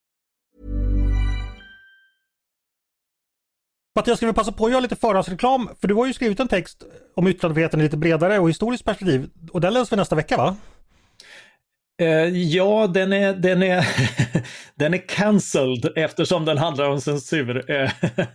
[3.95, 5.69] Mattias, ska vi passa på att göra lite förhandsreklam?
[5.81, 6.83] För du har ju skrivit en text
[7.15, 9.29] om yttrandefriheten i lite bredare och historiskt perspektiv.
[9.51, 10.55] Och den läser vi nästa vecka va?
[12.01, 13.85] Eh, ja, den är, den, är,
[14.75, 17.71] den är cancelled eftersom den handlar om censur.
[17.71, 17.91] Eh,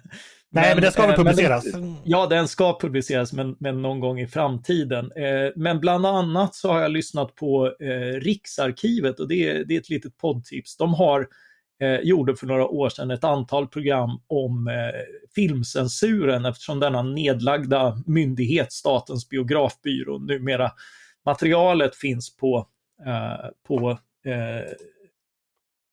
[0.55, 1.64] Nej, men, det ska väl eh, men publiceras?
[2.05, 5.12] Ja, den ska publiceras, men, men någon gång i framtiden.
[5.57, 7.66] Men bland annat så har jag lyssnat på
[8.20, 10.77] Riksarkivet och det är, det är ett litet poddtips.
[10.77, 11.29] De har,
[11.83, 15.01] eh, gjorde för några år sedan ett antal program om eh,
[15.35, 20.70] filmcensuren eftersom denna nedlagda myndighet, Statens biografbyrå, numera
[21.27, 22.66] materialet finns på,
[23.69, 24.73] på eh,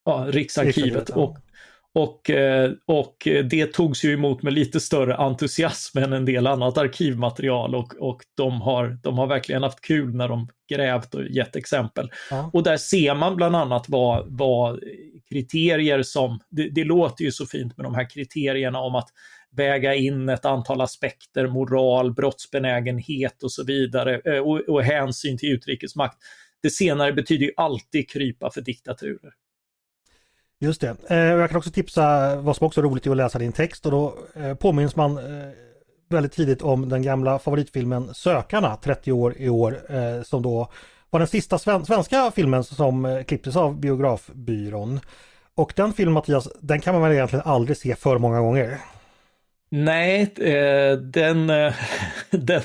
[0.04, 1.10] ja, Riksarkivet.
[1.10, 1.38] Och,
[1.94, 6.78] och, eh, och det togs ju emot med lite större entusiasm än en del annat
[6.78, 11.56] arkivmaterial och, och de, har, de har verkligen haft kul när de grävt och gett
[11.56, 12.10] exempel.
[12.30, 12.50] Ja.
[12.52, 14.80] Och där ser man bland annat vad, vad
[15.28, 19.08] kriterier som, det, det låter ju så fint med de här kriterierna om att
[19.56, 25.52] väga in ett antal aspekter, moral, brottsbenägenhet och så vidare eh, och, och hänsyn till
[25.52, 26.18] utrikesmakt.
[26.62, 29.32] Det senare betyder ju alltid krypa för diktaturer.
[30.60, 30.96] Just det.
[31.10, 33.86] Eh, Jag kan också tipsa vad som också är roligt är att läsa din text
[33.86, 35.50] och då eh, påminns man eh,
[36.08, 39.80] väldigt tidigt om den gamla favoritfilmen Sökarna 30 år i år
[40.24, 40.72] som då
[41.10, 45.00] var den sista sven- svenska filmen som klipptes av Biografbyrån.
[45.54, 48.78] Och den filmen Mattias, den kan man väl egentligen aldrig se för många gånger.
[49.70, 50.34] Nej,
[51.02, 51.46] den,
[52.30, 52.62] den,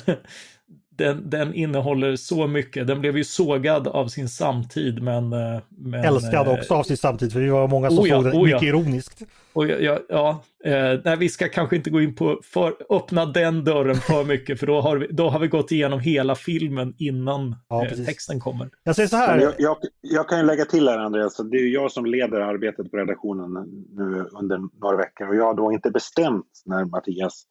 [0.97, 2.87] den, den innehåller så mycket.
[2.87, 5.33] Den blev ju sågad av sin samtid men...
[5.33, 8.15] eh, men Älskad eh, också av sin samtid för vi var många som Oh ja,
[8.15, 8.55] såg den oh ja.
[8.55, 9.21] mycket ironiskt.
[9.53, 13.25] Och ja, ja, ja eh, nej, vi ska kanske inte gå in på, för, öppna
[13.25, 16.93] den dörren för mycket för då har vi, då har vi gått igenom hela filmen
[16.97, 18.69] innan Ja, eh, texten kommer.
[18.83, 21.61] Jag säger så här, Jag, jag, jag kan ju lägga till här Andreas, det är
[21.61, 23.53] ju jag som leder arbetet på redaktionen
[23.91, 27.45] nu under några veckor och jag har då inte bestämt när Mattias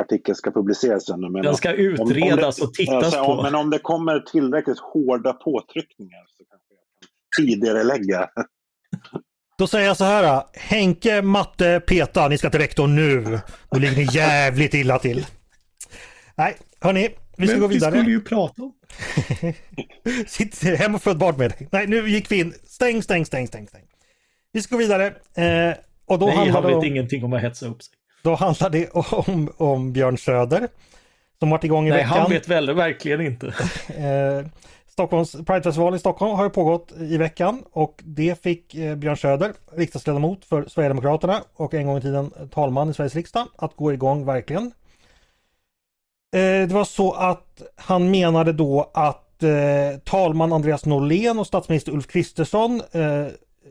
[0.00, 1.28] artikel ska publiceras ännu.
[1.30, 3.32] Men Den ska om- om utredas det- och tittas alltså, på.
[3.32, 6.80] om- Men om det kommer tillräckligt hårda påtryckningar så kanske jag
[7.36, 8.28] kan tidigare lägga.
[9.58, 10.42] Då säger jag så här.
[10.54, 13.40] Henke, Matte, Peta, ni ska till rektorn nu.
[13.72, 15.26] Nu ligger ni jävligt illa till.
[16.36, 17.90] Nej, hörni, vi ska Men gå vi vidare.
[17.92, 18.72] skulle ju prata om.
[20.26, 21.68] Sitt hem och föd barn med dig.
[21.72, 22.54] Nej, nu gick vi in.
[22.64, 23.82] Stäng, stäng, stäng, stäng, stäng.
[24.52, 25.06] Vi ska gå vidare.
[25.34, 25.74] Eh,
[26.06, 27.94] och då Nej, handlar han det vet om, ingenting om att hetsa upp sig.
[28.22, 30.68] Då handlar det om, om Björn Söder.
[31.38, 32.18] Som varit igång i Nej, veckan.
[32.18, 33.46] han vet väl verkligen inte.
[33.96, 34.46] Eh,
[34.86, 39.52] Stockholms Pridefestival i Stockholm har ju pågått i veckan och det fick eh, Björn Söder,
[39.76, 44.24] riksdagsledamot för Sverigedemokraterna och en gång i tiden talman i Sveriges riksdag, att gå igång
[44.24, 44.66] verkligen.
[46.36, 49.28] Eh, det var så att han menade då att
[50.04, 52.82] talman Andreas Norlén och statsminister Ulf Kristersson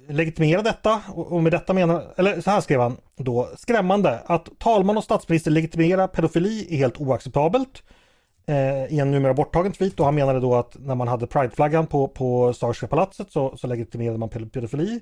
[0.07, 4.97] legitimera detta och, med detta menar, eller så här skrev han då, skrämmande att talman
[4.97, 7.83] och statsminister legitimerar pedofili är helt oacceptabelt
[8.45, 11.87] eh, i en numera borttagen tweet och han menade då att när man hade prideflaggan
[11.87, 15.01] på, på Sagerska palatset så, så legitimerade man pedofili.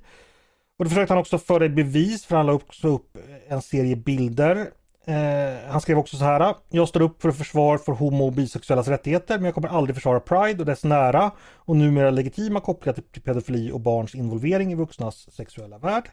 [0.79, 3.95] Och då försökte han också föra i bevis för han la också upp en serie
[3.95, 4.67] bilder
[5.05, 6.55] Eh, han skrev också så här.
[6.69, 10.19] Jag står upp för försvar för homo och bisexuellas rättigheter men jag kommer aldrig försvara
[10.19, 15.35] Pride och dess nära och numera legitima kopplingar till pedofili och barns involvering i vuxnas
[15.35, 16.09] sexuella värld.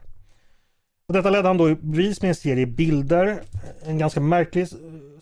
[1.08, 3.26] Och detta ledde han då i bevis med en serie bilder.
[3.26, 4.68] Eh, en ganska märklig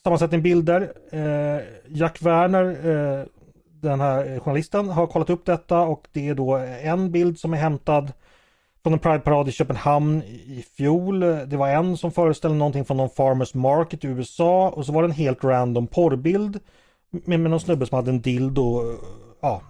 [0.03, 0.93] sammansättning bilder.
[1.11, 3.27] Eh, Jack Werner, eh,
[3.81, 7.59] den här journalisten, har kollat upp detta och det är då en bild som är
[7.59, 8.13] hämtad
[8.85, 11.21] från en Pride-parad i Köpenhamn i fjol.
[11.21, 15.03] Det var en som föreställde någonting från någon Farmers Market i USA och så var
[15.03, 16.61] det en helt random porrbild
[17.11, 18.97] med, med någon snubbe som hade en dildo
[19.41, 19.63] ja,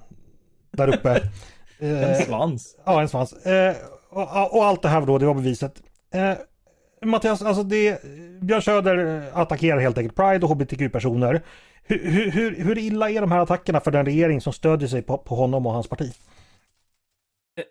[0.71, 1.31] där uppe.
[1.79, 2.77] en svans.
[2.85, 3.33] Ja, en svans.
[3.33, 3.77] Eh,
[4.11, 5.83] och, och, allt det här då, det var beviset.
[6.15, 6.33] Eh,
[7.03, 8.03] Mattias, alltså det,
[8.41, 11.43] Björn Söder attackerar helt enkelt Pride och HBTQ-personer.
[11.83, 15.19] Hur, hur, hur illa är de här attackerna för den regering som stödjer sig på,
[15.19, 16.13] på honom och hans parti?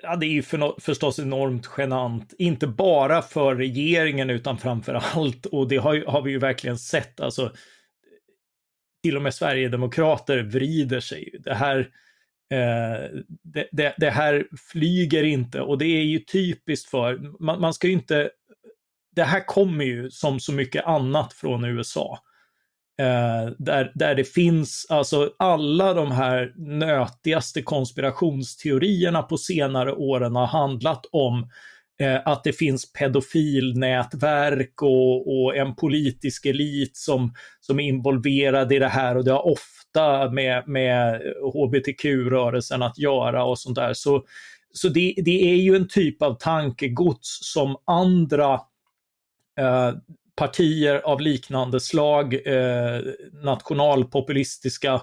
[0.02, 5.46] Ja, det är ju för, förstås enormt genant, inte bara för regeringen utan framför allt,
[5.46, 7.54] och det har, har vi ju verkligen sett, alltså
[9.04, 11.36] till och med Sverigedemokrater vrider sig.
[11.40, 11.80] Det här,
[12.52, 17.74] eh, det, det, det, här flyger inte och det är ju typiskt för, man, man
[17.74, 18.32] ska ju inte,
[19.16, 22.20] det här kommer ju som så mycket annat från USA.
[23.00, 30.48] Eh, där, där det finns, alltså alla de här nötigaste konspirationsteorierna på senare åren har
[30.48, 31.50] handlat om
[32.00, 38.80] eh, att det finns pedofilnätverk och, och, en politisk elit som, som är involverad i
[38.80, 41.22] det här och det har ofta med, med
[41.54, 43.94] hbtq-rörelsen att göra och sånt där.
[43.94, 44.24] Så,
[44.74, 48.54] så det, det är ju en typ av tankegods som andra
[49.60, 49.92] eh,
[50.36, 53.02] partier av liknande slag, eh,
[53.44, 55.02] nationalpopulistiska,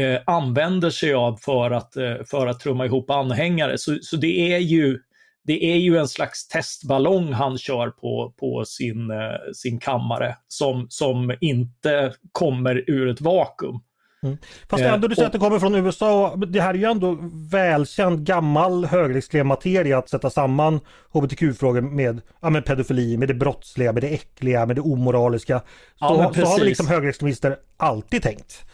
[0.00, 3.78] eh, använder sig av för att, eh, för att trumma ihop anhängare.
[3.78, 4.98] Så, så det, är ju,
[5.44, 10.86] det är ju en slags testballong han kör på, på sin, eh, sin kammare som,
[10.88, 13.80] som inte kommer ur ett vakuum.
[14.24, 14.38] Mm.
[14.70, 16.36] Fast ändå, du säger att det kommer från USA.
[16.36, 17.18] Det här är ju ändå
[17.50, 20.80] välkänd gammal högerextrem materia att sätta samman
[21.12, 25.58] hbtq-frågor med, ja, med pedofili, med det brottsliga, med det äckliga, med det omoraliska.
[25.58, 25.64] Så,
[25.98, 28.64] ja, så har vi liksom högerextremister alltid tänkt.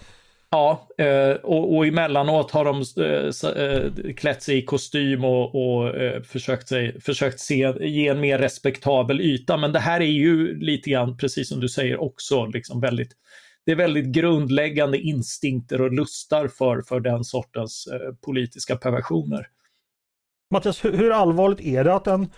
[0.53, 5.95] Ja, eh, och, och emellanåt har de eh, eh, klätt sig i kostym och, och
[6.27, 9.57] försökt, sig, försökt se, ge en mer respektabel yta.
[9.57, 13.13] Men det här är ju lite grann, precis som du säger, också liksom väldigt
[13.71, 19.47] det är väldigt grundläggande instinkter och lustar för, för den sortens eh, politiska perversioner.
[20.51, 22.29] Mattias, hur, hur, allvarligt är det att en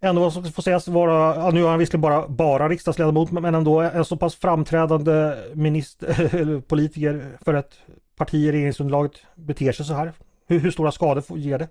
[0.00, 4.04] ändå får sägas vara, ja, nu är han visserligen bara, bara riksdagsledamot, men ändå en
[4.04, 7.78] så pass framträdande minister, politiker för ett
[8.16, 10.12] parti i regeringsunderlaget beter sig så här?
[10.46, 11.68] Hur, hur stora skador ger det?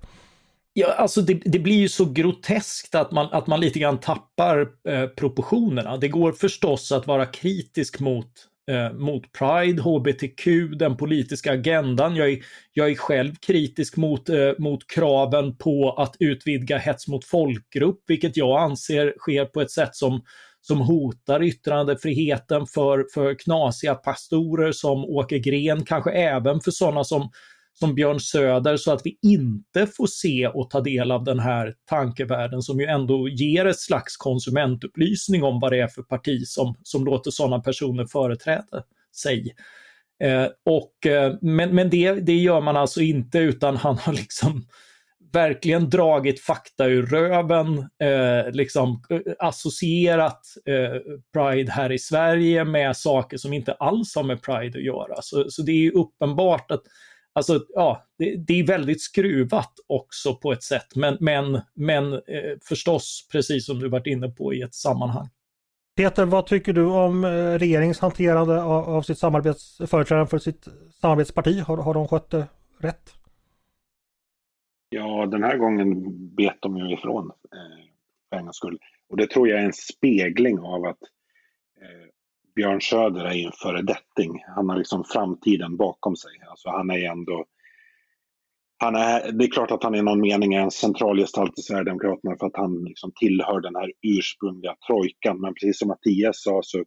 [0.73, 4.67] Ja, alltså det, det, blir ju så groteskt att man, att man lite grann tappar
[4.88, 5.97] eh, proportionerna.
[5.97, 10.45] Det går förstås att vara kritisk mot eh, mot Pride, HBTQ,
[10.79, 12.15] den politiska agendan.
[12.15, 12.39] Jag är,
[12.73, 18.38] jag är själv kritisk mot, eh, mot kraven på att utvidga hets mot folkgrupp, vilket
[18.38, 20.21] jag anser sker på ett sätt som
[20.62, 27.29] som hotar yttrandefriheten för, för knasiga pastorer som Åke Gren, kanske även för sådana som
[27.80, 31.76] som Björn Söder så att vi inte får se och ta del av den här
[31.89, 36.76] tankevärlden som ju ändå ger ett slags konsumentupplysning om vad det är för parti som,
[36.84, 38.84] som låter sådana personer företräda
[39.15, 39.56] sig.
[40.24, 44.65] Eh, och, eh, men men det, det gör man alltså inte utan han har liksom
[45.32, 51.02] verkligen dragit fakta ur röven, eh, liksom eh, associerat eh,
[51.34, 55.22] Pride här i Sverige med saker som inte alls har med Pride att göra.
[55.22, 56.84] Så, så det är uppenbart att
[57.39, 62.58] Alltså, ja, det, det, är väldigt skruvat också på ett sätt, men, men, men eh,
[62.62, 65.29] förstås, precis som du varit inne på, i ett sammanhang.
[65.96, 70.67] Peter, vad tycker du om eh, regeringens hanterande av, av sitt samarbets, för sitt
[71.02, 71.60] samarbetsparti?
[71.60, 72.48] Har, har de skött det
[72.79, 73.13] rätt?
[74.90, 75.96] Ja, den här gången
[76.35, 77.85] bet de ju ifrån eh,
[78.29, 78.79] för en gångs skull.
[79.10, 81.02] Och det tror jag är en spegling av att
[81.81, 82.08] eh,
[82.56, 84.43] Björn Söder är en föredetting.
[84.56, 86.31] Han har liksom framtiden bakom sig.
[86.50, 87.45] Alltså han är ändå...
[88.81, 91.62] Han är, det är klart att han i någon mening är en central gestalt i
[91.62, 95.41] Sverigedemokraterna för att han liksom tillhör den här ursprungliga trojkan.
[95.41, 96.83] Men precis som Mattias sa så,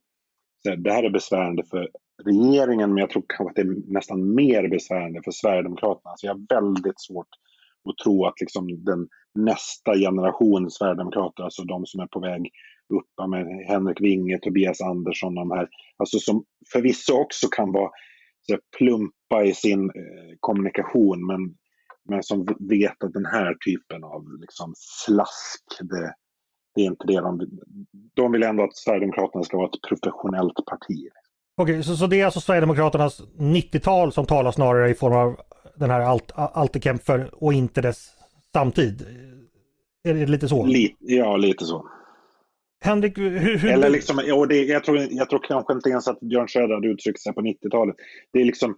[0.62, 1.88] så det här är besvärande för
[2.24, 6.14] regeringen, men jag tror kanske att det är nästan mer besvärande för Sverigedemokraterna.
[6.16, 7.28] Så jag har väldigt svårt
[7.88, 12.50] att tro att liksom den nästa generation Sverigedemokrater, alltså de som är på väg
[12.94, 17.90] upp med Henrik Winge, Tobias Andersson, de här, alltså som förvisso också kan vara
[18.46, 21.54] så plumpa i sin eh, kommunikation, men,
[22.08, 26.14] men som vet att den här typen av liksom, slask, det,
[26.74, 27.60] det är inte det de vill.
[28.14, 31.08] De vill ändå att Sverigedemokraterna ska vara ett professionellt parti.
[31.56, 35.36] Okej, så, så det är alltså Sverigedemokraternas 90-tal som talar snarare i form av
[35.76, 38.10] den här alt, Altekämpfer och inte dess
[38.52, 39.06] samtid?
[40.04, 40.66] Är det lite så?
[40.66, 41.88] Lite, ja, lite så.
[42.82, 43.38] Henrik, hur...
[43.38, 43.70] hur...
[43.70, 46.88] Eller liksom, och det, jag, tror, jag tror kanske inte ens att Björn Söder hade
[46.88, 47.96] uttryckt sig på 90-talet.
[48.32, 48.76] Det är liksom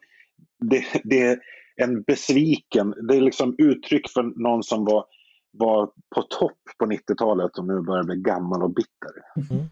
[0.70, 1.38] det, det, är
[1.76, 5.04] en besviken, det är liksom uttryck för någon som var,
[5.52, 9.10] var på topp på 90-talet och nu börjar bli gammal och bitter.
[9.50, 9.64] Mm.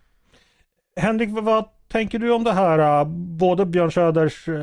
[0.97, 3.09] Henrik, vad tänker du om det här, äh,
[3.39, 4.55] både Björn Söders äh,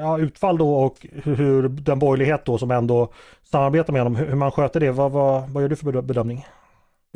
[0.00, 3.12] ja, utfall då och hur den borgerlighet då som ändå
[3.42, 4.90] samarbetar med honom, hur man sköter det?
[4.90, 6.44] Vad, vad, vad gör du för bedömning?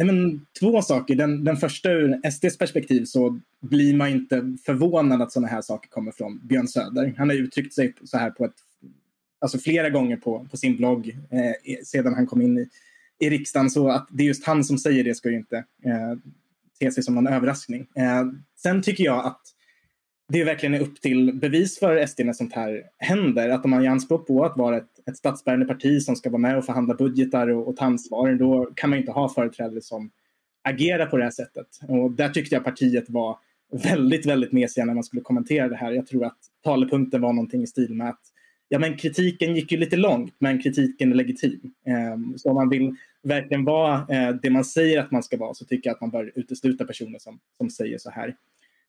[0.01, 1.15] Nej, men, två saker.
[1.15, 5.91] Den, den första ur SDs perspektiv så blir man inte förvånad att sådana här saker
[5.91, 7.15] kommer från Björn Söder.
[7.19, 8.55] Han har uttryckt sig så här på ett,
[9.41, 12.69] alltså flera gånger på, på sin blogg eh, sedan han kom in i,
[13.27, 13.71] i riksdagen.
[13.71, 16.19] Så att det är just han som säger det ska ju inte eh,
[16.81, 17.87] te sig som någon överraskning.
[17.97, 18.27] Eh,
[18.57, 19.43] sen tycker jag att
[20.29, 23.49] det verkligen är upp till bevis för SD när sånt här händer.
[23.49, 26.59] Att de har anspråk på att vara ett, ett statsbärande parti som ska vara med
[26.59, 30.11] och förhandla budgetar och, och ta ansvar, då kan man inte ha företrädare som
[30.63, 31.67] agerar på det här sättet.
[31.89, 33.39] Och där tyckte jag partiet var
[33.85, 35.93] väldigt, väldigt mesiga när man skulle kommentera det här.
[35.93, 38.21] Jag tror att talepunkten var någonting i stil med att
[38.69, 41.61] ja, men kritiken gick ju lite långt, men kritiken är legitim.
[41.87, 45.55] Ehm, så om man vill verkligen vara eh, det man säger att man ska vara
[45.55, 48.37] så tycker jag att man bör utesluta personer som, som säger så här.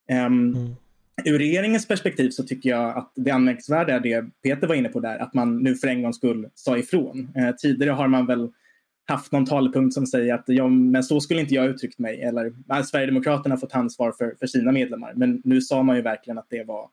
[0.07, 0.75] Ehm, mm
[1.25, 4.99] ur regeringens perspektiv så tycker jag att det anmärkningsvärda är det Peter var inne på
[4.99, 7.31] där, att man nu för en gångs skull sa ifrån.
[7.35, 8.51] Eh, tidigare har man väl
[9.07, 12.53] haft någon talepunkt som säger att ja, men så skulle inte jag uttryckt mig eller
[12.67, 15.13] att Sverigedemokraterna fått ansvar för, för sina medlemmar.
[15.15, 16.89] Men nu sa man ju verkligen att det var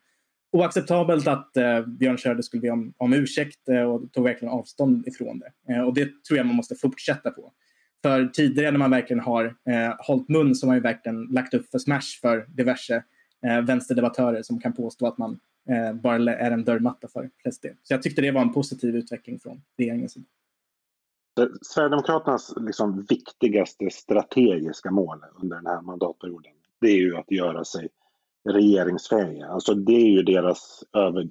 [0.52, 5.08] oacceptabelt att eh, Björn Söder skulle be om, om ursäkt eh, och tog verkligen avstånd
[5.08, 5.74] ifrån det.
[5.74, 7.52] Eh, och det tror jag man måste fortsätta på.
[8.02, 11.54] För tidigare när man verkligen har eh, hållit mun så har man ju verkligen lagt
[11.54, 13.02] upp för smash för diverse
[13.46, 17.66] eh, vänsterdebattörer som kan påstå att man eh, bara är en dörrmatta för SD.
[17.82, 20.26] Så jag tyckte det var en positiv utveckling från regeringens sida.
[21.62, 27.88] Sverigedemokraternas liksom viktigaste strategiska mål under den här mandatperioden, det är ju att göra sig
[28.44, 29.46] regeringsfähiga.
[29.46, 31.28] Alltså det är ju deras över,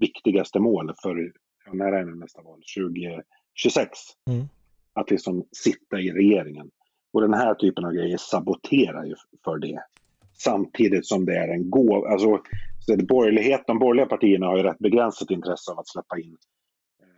[0.00, 1.32] viktigaste mål för,
[1.72, 2.62] när är det nästa val?
[2.76, 3.98] 2026.
[4.30, 4.44] Mm.
[4.92, 6.70] Att liksom sitta i regeringen.
[7.12, 9.82] Och den här typen av grejer saboterar ju för det
[10.38, 12.08] samtidigt som det är en gåva.
[12.08, 12.40] Alltså,
[12.78, 16.36] så det borgerlighet, de borgerliga partierna har ju rätt begränsat intresse av att släppa in
[17.02, 17.08] eh,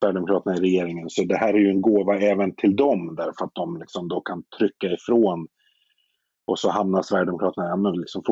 [0.00, 1.10] Sverigedemokraterna i regeringen.
[1.10, 4.20] Så det här är ju en gåva även till dem därför att de liksom då
[4.20, 5.48] kan trycka ifrån
[6.46, 8.22] och så hamnar Sverigedemokraterna ännu liksom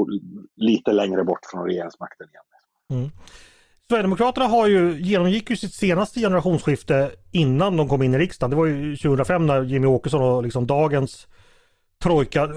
[0.56, 2.44] lite längre bort från regeringsmakten igen.
[3.00, 3.10] Mm.
[3.88, 8.50] Sverigedemokraterna har ju, genomgick ju sitt senaste generationsskifte innan de kom in i riksdagen.
[8.50, 11.26] Det var ju 2005 när Jimmy Åkesson och liksom dagens
[12.04, 12.50] trojka, eh,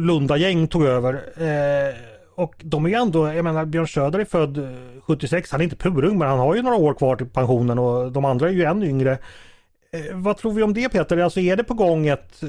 [0.00, 1.14] Lunda-gäng tog över.
[1.14, 1.94] Eh,
[2.34, 5.64] och de är ju ändå, jag menar Björn Söder är född eh, 76, han är
[5.64, 8.52] inte purung men han har ju några år kvar till pensionen och de andra är
[8.52, 9.18] ju ännu yngre.
[9.92, 11.18] Eh, vad tror vi om det Peter?
[11.18, 12.42] Alltså är det på gång ett...
[12.42, 12.48] Eh,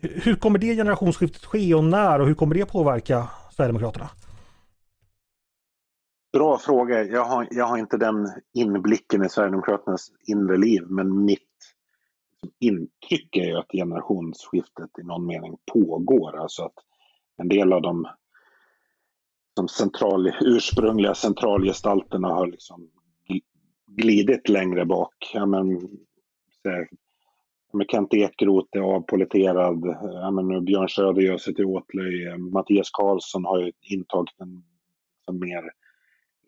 [0.00, 4.08] hur kommer det generationsskiftet ske och när och hur kommer det påverka Sverigedemokraterna?
[6.32, 7.04] Bra fråga.
[7.04, 11.47] Jag har, jag har inte den inblicken i Sverigedemokraternas inre liv men mitt
[12.42, 16.36] Liksom intryck är ju att generationsskiftet i någon mening pågår.
[16.36, 16.74] Alltså att
[17.36, 18.08] en del av de
[19.58, 22.90] som central, ursprungliga centralgestalterna har liksom
[23.86, 25.30] glidit längre bak.
[25.34, 25.88] Ja, men,
[27.72, 29.96] med Kent Ekeroth är avpoliterad.
[30.02, 32.38] Ja, men nu Björn Söder gör sig till åtlöje.
[32.38, 34.62] Mattias Karlsson har ju intagit en
[35.16, 35.70] liksom mer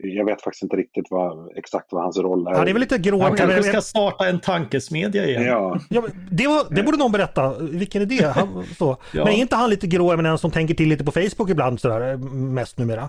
[0.02, 2.54] jag vet faktiskt inte riktigt vad, exakt vad hans roll är.
[2.54, 3.22] Han är väl lite grå.
[3.22, 5.44] Han kanske ska starta en tankesmedja igen.
[5.44, 5.80] Ja.
[5.88, 7.58] ja det, var, det borde någon berätta.
[7.58, 8.24] Vilken idé.
[8.24, 8.96] Han, så.
[9.14, 9.24] ja.
[9.24, 12.16] Men är inte han lite grå eminens som tänker till lite på Facebook ibland sådär
[12.32, 13.08] mest numera?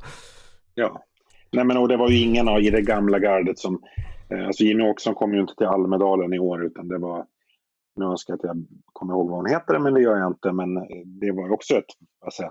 [0.75, 1.03] Ja.
[1.51, 3.81] Nej men och det var ju ingen i det gamla gardet som...
[4.29, 7.25] Eh, alltså Jimmy Åkesson kom ju inte till Almedalen i år utan det var...
[7.95, 10.51] Nu önskar jag att jag kommer ihåg vad hon heter men det gör jag inte.
[10.51, 10.73] Men
[11.05, 11.85] det var också ett...
[12.25, 12.43] Alltså,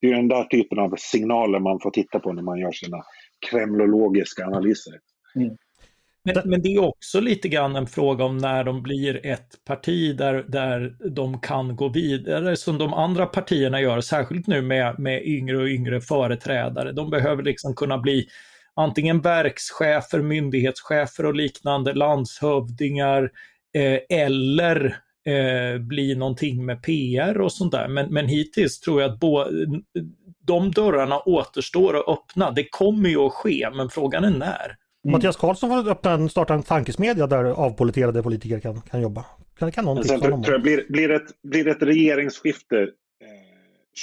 [0.00, 3.02] det är den där typen av signaler man får titta på när man gör sina
[3.50, 4.94] kremlologiska analyser.
[5.34, 5.56] Mm.
[6.22, 10.16] Men, men, det är också lite grann en fråga om när de blir ett parti
[10.16, 15.26] där, där de kan gå vidare som de andra partierna gör, särskilt nu med, med
[15.26, 16.92] yngre och yngre företrädare.
[16.92, 18.28] De behöver liksom kunna bli
[18.74, 23.30] antingen verkschefer, myndighetschefer och liknande, landshövdingar
[23.74, 24.96] eh, eller
[25.28, 27.88] eh, bli någonting med PR och sånt där.
[27.88, 29.44] Men, men hittills tror jag att bo,
[30.46, 32.50] de dörrarna återstår att öppna.
[32.50, 34.76] Det kommer ju att ske, men frågan är när.
[35.04, 35.12] Mm.
[35.12, 39.24] Mattias Karlsson får öppna en, starta en tankesmedja där avpoliterade politiker kan, kan jobba.
[39.58, 42.88] Kan, kan någon sen, tror jag, blir, blir, ett, blir det ett regeringsskifte eh,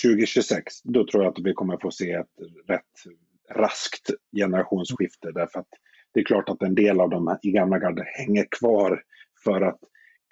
[0.04, 2.28] 2026, då tror jag att vi kommer få se ett
[2.68, 2.82] rätt
[3.56, 5.32] raskt generationsskifte.
[5.32, 5.68] Därför att
[6.14, 9.02] det är klart att en del av de i gamla gardet hänger kvar
[9.44, 9.80] för att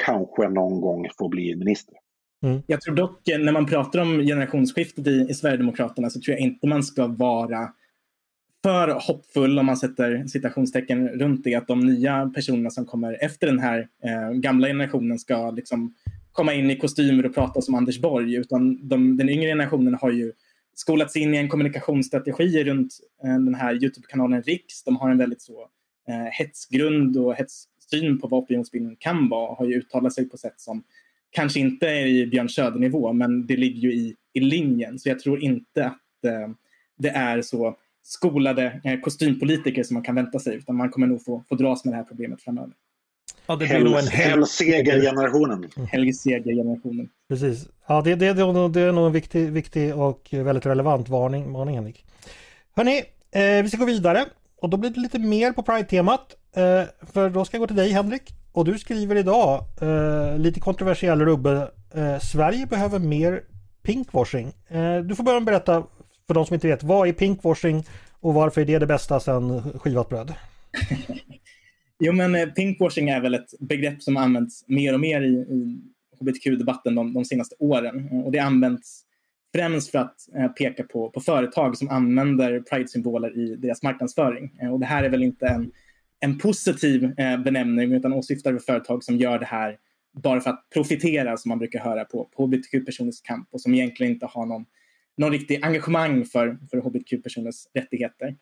[0.05, 1.95] kanske någon gång få bli minister.
[2.43, 2.61] Mm.
[2.67, 6.39] Jag tror dock, eh, när man pratar om generationsskiftet i, i Sverigedemokraterna så tror jag
[6.39, 7.69] inte man ska vara
[8.63, 13.47] för hoppfull, om man sätter citationstecken runt det, att de nya personerna som kommer efter
[13.47, 15.95] den här eh, gamla generationen ska liksom
[16.31, 18.35] komma in i kostymer och prata som Anders Borg.
[18.35, 20.31] Utan de, den yngre generationen har ju
[20.75, 24.83] skolats in i en kommunikationsstrategi runt eh, den här Youtube-kanalen Riks.
[24.83, 25.67] De har en väldigt så
[26.07, 27.35] eh, hetsgrund och
[27.91, 30.83] hetssyn på vad opinionsbildning kan vara har ju uttalat sig på sätt som
[31.31, 34.99] kanske inte är i Björn Söder-nivå, men det ligger ju i, i linjen.
[34.99, 36.49] Så jag tror inte att eh,
[36.97, 41.25] det är så skolade eh, kostympolitiker som man kan vänta sig, utan man kommer nog
[41.25, 42.73] få, få dras med det här problemet framöver.
[43.45, 45.69] Ja, det blir nog en Helseger-generationen.
[45.91, 47.09] Helseger-generationen.
[47.29, 47.67] Precis.
[47.87, 51.75] Ja, det, det, det, det är nog en viktig, viktig och väldigt relevant varning, varning
[51.75, 52.05] Henrik.
[52.75, 54.25] Hörni, eh, vi ska gå vidare
[54.63, 56.35] och då blir det lite mer på Pride-temat.
[56.55, 56.83] Eh,
[57.13, 58.21] för då ska jag gå till dig Henrik.
[58.51, 63.43] Och du skriver idag, eh, lite kontroversiell rubbe, eh, Sverige behöver mer
[63.81, 64.51] pinkwashing.
[65.05, 65.87] Du får börja med att berätta
[66.27, 67.83] för de som inte vet, vad är pinkwashing
[68.19, 70.33] och varför är det det bästa sedan skivat bröd?
[71.99, 75.81] jo men pinkwashing är väl ett begrepp som används mer och mer i, i
[76.19, 78.09] hbtq-debatten de, de, senaste åren.
[78.25, 79.01] Och det används
[79.55, 84.57] främst för att eh, peka på, på företag som använder pride-symboler i deras marknadsföring.
[84.61, 85.71] Eh, och det här är väl inte en,
[86.19, 89.77] en positiv eh, benämning utan åsyftar företag som gör det här
[90.23, 94.13] bara för att profitera som man brukar höra på, på hbtq-personers kamp och som egentligen
[94.13, 94.65] inte har någon
[95.17, 98.35] någon riktig engagemang för, för hbtq-personers rättigheter.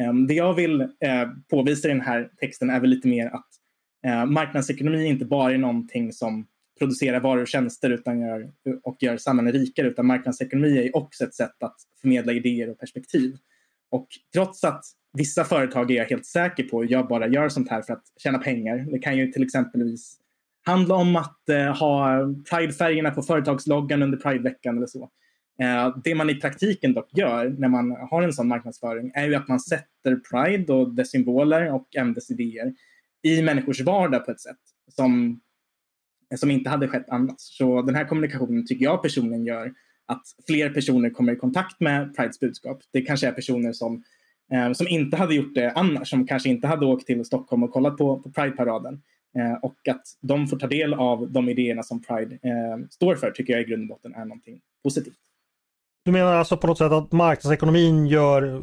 [0.00, 3.48] Eh, det jag vill eh, påvisa i den här texten är väl lite mer att
[4.06, 6.46] eh, marknadsekonomi inte bara är någonting som
[6.78, 8.50] producera varor och tjänster utan gör,
[8.82, 13.36] och gör samhället rikare, utan marknadsekonomi är också ett sätt att förmedla idéer och perspektiv.
[13.90, 17.82] Och trots att vissa företag är jag helt säker på jag bara gör sånt här
[17.82, 18.86] för att tjäna pengar.
[18.90, 20.18] Det kan ju till exempelvis
[20.66, 22.20] handla om att eh, ha
[22.50, 25.10] pridefärgerna på företagsloggan under prideveckan eller så.
[25.62, 29.34] Eh, det man i praktiken dock gör när man har en sån marknadsföring är ju
[29.34, 32.74] att man sätter Pride och dess symboler och även dess idéer
[33.22, 34.56] i människors vardag på ett sätt
[34.88, 35.40] som,
[36.36, 37.34] som inte hade skett annars.
[37.38, 39.72] Så den här kommunikationen tycker jag personligen gör
[40.06, 42.82] att fler personer kommer i kontakt med Prides budskap.
[42.92, 44.02] Det kanske är personer som,
[44.52, 47.72] eh, som inte hade gjort det annars, som kanske inte hade åkt till Stockholm och
[47.72, 49.02] kollat på, på Pride-paraden.
[49.38, 53.30] Eh, och att de får ta del av de idéerna som Pride eh, står för
[53.30, 55.18] tycker jag i grund och botten är någonting positivt.
[56.04, 58.62] Du menar alltså på något sätt att marknadsekonomin gör,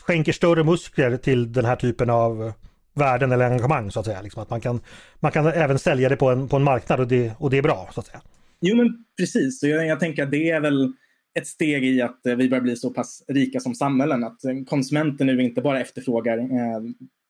[0.00, 2.52] skänker större muskler till den här typen av
[2.98, 4.22] värden eller engagemang så att säga.
[4.22, 4.80] Liksom att man, kan,
[5.20, 7.62] man kan även sälja det på en, på en marknad och det, och det är
[7.62, 8.20] bra så att säga.
[8.60, 10.92] Jo men precis, jag, jag tänker att det är väl
[11.38, 14.24] ett steg i att eh, vi börjar bli så pass rika som samhällen.
[14.24, 16.80] Att eh, konsumenten nu inte bara efterfrågar eh,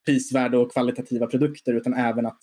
[0.06, 2.38] prisvärda och kvalitativa produkter utan även att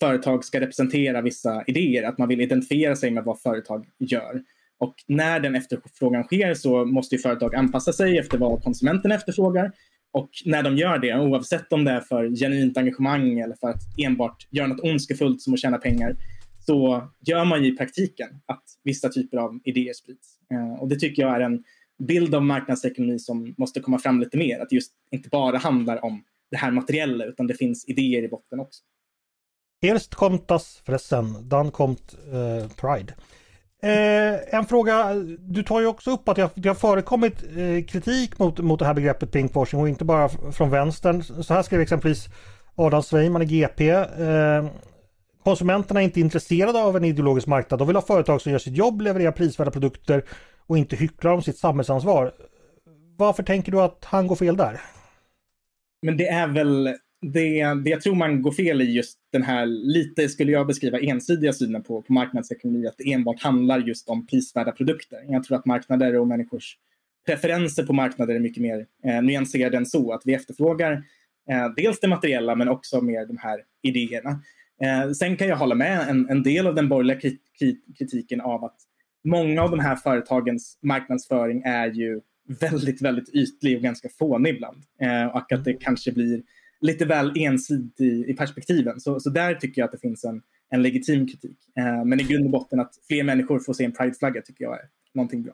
[0.00, 2.02] företag ska representera vissa idéer.
[2.02, 4.42] Att man vill identifiera sig med vad företag gör.
[4.78, 9.72] Och när den efterfrågan sker så måste företag anpassa sig efter vad konsumenten efterfrågar.
[10.16, 13.82] Och när de gör det, oavsett om det är för genuint engagemang eller för att
[13.98, 16.16] enbart göra något ondskefullt som att tjäna pengar,
[16.66, 20.38] så gör man ju i praktiken att vissa typer av idéer sprids.
[20.50, 21.64] Eh, och det tycker jag är en
[21.98, 24.60] bild av marknadsekonomi som måste komma fram lite mer.
[24.60, 28.60] Att just inte bara handlar om det här materiella utan det finns idéer i botten
[28.60, 28.82] också.
[29.82, 33.14] Erst kommt das Fressen, dann kommt uh, eh, Pride.
[33.82, 38.58] Eh, en fråga, du tar ju också upp att det har förekommit eh, kritik mot,
[38.58, 41.22] mot det här begreppet pinkwashing och inte bara från vänstern.
[41.22, 42.28] Så här skrev exempelvis
[42.74, 43.90] Adam Sveiman i GP.
[43.90, 44.66] Eh,
[45.44, 47.80] konsumenterna är inte intresserade av en ideologisk marknad.
[47.80, 50.24] De vill ha företag som gör sitt jobb, levererar prisvärda produkter
[50.66, 52.32] och inte hycklar om sitt samhällsansvar.
[53.16, 54.80] Varför tänker du att han går fel där?
[56.02, 56.96] Men det är väl
[57.32, 60.98] det, det jag tror man går fel i just den här lite, skulle jag beskriva,
[61.00, 65.18] ensidiga synen på, på marknadsekonomi, att det enbart handlar just om prisvärda produkter.
[65.28, 66.76] Jag tror att marknader och människors
[67.26, 70.12] preferenser på marknader är mycket mer eh, nyanserade än så.
[70.12, 71.02] Att vi efterfrågar
[71.50, 74.30] Eh, dels det materiella men också mer de här idéerna.
[74.82, 77.42] Eh, sen kan jag hålla med en, en del av den borgerliga krit
[77.98, 78.76] kritiken av att
[79.24, 82.20] många av de här företagens marknadsföring är ju
[82.60, 84.82] väldigt, väldigt ytlig och ganska fånig ibland.
[85.00, 86.42] Eh, och att det kanske blir
[86.80, 89.00] lite väl ensidigt i, i perspektiven.
[89.00, 91.58] Så, så där tycker jag att det finns en, en legitim kritik.
[91.78, 94.74] Eh, men i grund och botten att fler människor får se en prideflagga tycker jag
[94.74, 95.52] är någonting bra.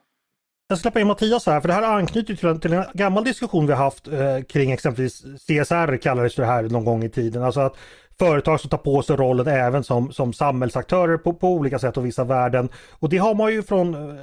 [0.68, 3.66] Jag släpper in Mattias här, för det här anknyter till en, till en gammal diskussion
[3.66, 7.42] vi haft eh, kring exempelvis CSR kallades det här någon gång i tiden.
[7.42, 7.76] Alltså att
[8.18, 12.06] företag som tar på sig rollen även som, som samhällsaktörer på, på olika sätt och
[12.06, 12.68] vissa värden.
[12.90, 14.14] Och det har man ju från eh,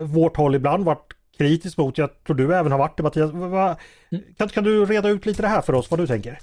[0.00, 1.98] vårt håll ibland varit kritisk mot.
[1.98, 3.30] Jag tror du även har varit det Mattias.
[3.32, 3.76] Va,
[4.38, 6.38] kan, kan du reda ut lite det här för oss, vad du tänker?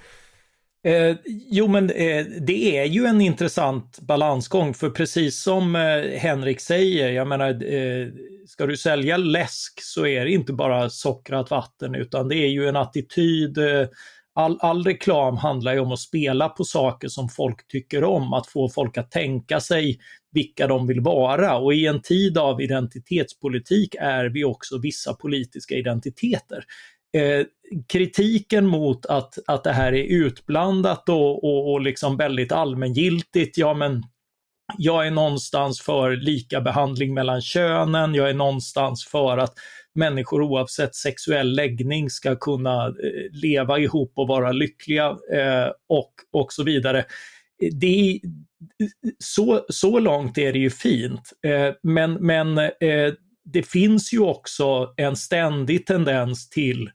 [0.83, 6.59] Eh, jo, men eh, det är ju en intressant balansgång, för precis som eh, Henrik
[6.59, 8.07] säger, jag menar, eh,
[8.47, 12.67] ska du sälja läsk så är det inte bara sockrat vatten, utan det är ju
[12.67, 13.57] en attityd.
[13.57, 13.87] Eh,
[14.33, 18.47] all, all reklam handlar ju om att spela på saker som folk tycker om, att
[18.47, 19.99] få folk att tänka sig
[20.31, 21.57] vilka de vill vara.
[21.57, 26.63] Och i en tid av identitetspolitik är vi också vissa politiska identiteter.
[27.17, 27.45] Eh,
[27.87, 33.73] kritiken mot att, att det här är utblandat och, och, och liksom väldigt allmängiltigt, ja
[33.73, 34.03] men
[34.77, 39.53] jag är någonstans för lika behandling mellan könen, jag är någonstans för att
[39.95, 42.93] människor oavsett sexuell läggning ska kunna eh,
[43.31, 47.05] leva ihop och vara lyckliga eh, och, och så vidare.
[47.71, 48.19] Det,
[49.19, 54.93] så, så långt är det ju fint, eh, men, men eh, det finns ju också
[54.97, 56.89] en ständig tendens till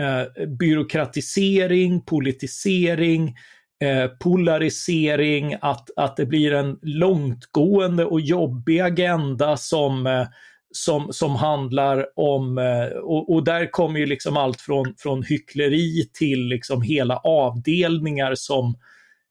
[0.00, 3.36] eh, byråkratisering, politisering,
[3.84, 10.26] eh, polarisering, att, att det blir en långtgående och jobbig agenda som, eh,
[10.70, 16.10] som, som handlar om, eh, och, och, där kommer ju liksom allt från, från hyckleri
[16.18, 18.74] till liksom hela avdelningar som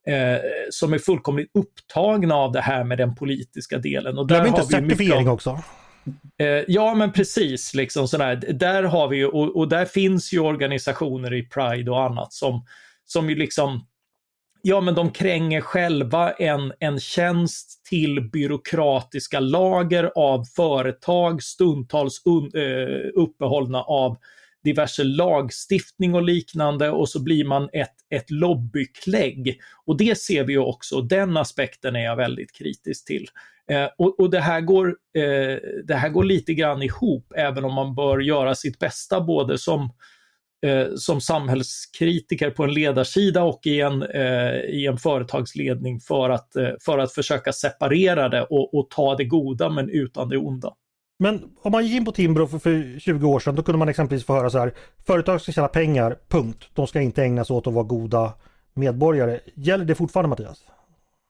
[0.07, 0.39] eh,
[0.69, 4.17] som är fullkomligt upptagna av det här med den politiska delen.
[4.17, 5.63] Och där Glöm inte certifiering av, också.
[6.39, 7.73] Eh, ja, men precis.
[7.73, 8.35] Liksom sådär.
[8.35, 12.65] Där har vi ju, och, och, där finns ju organisationer i Pride och annat som,
[13.05, 13.85] som ju liksom
[14.61, 22.51] Ja, men de kränger själva en, en tjänst till byråkratiska lager av företag, stundtals un,
[22.55, 24.17] eh, uppehållna av
[24.67, 29.59] diverse lagstiftning och liknande och så blir man ett, ett lobbyklägg.
[29.85, 33.27] Och det ser vi ju också, den aspekten är jag väldigt kritisk till.
[33.71, 34.87] Eh, och, och det, här går,
[35.17, 39.57] eh, det här går lite grann ihop, även om man bör göra sitt bästa både
[39.57, 39.89] som
[40.65, 46.55] eh, som samhällskritiker på en ledarsida och i en, eh, i en företagsledning för att,
[46.55, 50.73] eh, för att försöka separera det och, och, ta det goda men utan det onda.
[51.19, 53.89] Men om man gick in på Timbro för, för 20 år sedan då kunde man
[53.89, 54.73] exempelvis få höra så här
[55.07, 56.69] Företag ska tjäna pengar, punkt.
[56.73, 58.33] De ska inte ägna sig åt att vara goda
[58.73, 59.39] medborgare.
[59.55, 60.63] Gäller det fortfarande Mattias?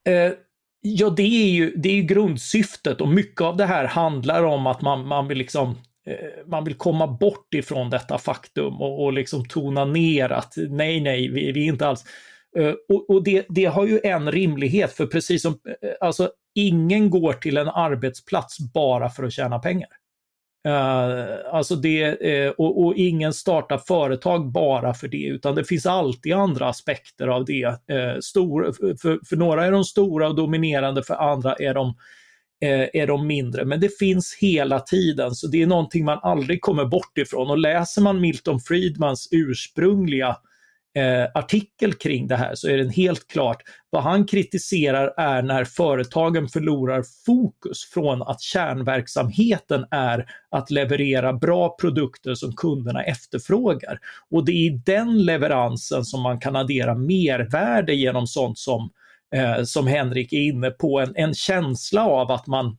[0.08, 0.34] Eh,
[0.82, 4.68] ja, det är, ju, det är ju grundsyftet och mycket av det här handlar om
[4.68, 5.70] att man, man vill liksom
[6.08, 11.02] eh, man vill komma bort ifrån detta faktum och, och liksom tona ner att nej,
[11.02, 12.06] nej, vi, vi är inte alls...
[12.58, 17.10] Uh, och, och det, det, har ju en rimlighet, för precis som, eh, alltså ingen
[17.10, 19.90] går till en arbetsplats bara för att tjäna pengar.
[20.68, 25.86] Uh, alltså det, uh, och, och, ingen startar företag bara för det, utan det finns
[25.86, 27.66] alltid andra aspekter av det.
[27.66, 31.94] Uh, stor, för, för, några är de stora och dominerande, för andra är de,
[32.94, 33.66] är de mindre.
[33.66, 37.50] Men det finns hela tiden, så det är någonting man aldrig kommer bort ifrån.
[37.50, 40.38] Och läser man Milton Friedmans ursprungliga
[40.98, 45.66] eh, artikel kring det här så är det helt klart vad han kritiserar är när
[45.66, 54.00] företagen förlorar fokus från att kärnverksamheten är att leverera bra produkter som kunderna efterfrågar.
[54.32, 58.90] Och det är i den leveransen som man kan addera mervärde genom sånt som,
[59.36, 62.78] eh, som Henrik är inne på, en, en känsla av att man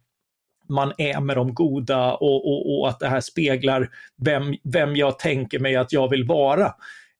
[0.70, 3.88] man är med de goda och, och, och, att det här speglar
[4.24, 6.74] vem, vem jag tänker mig att jag vill vara.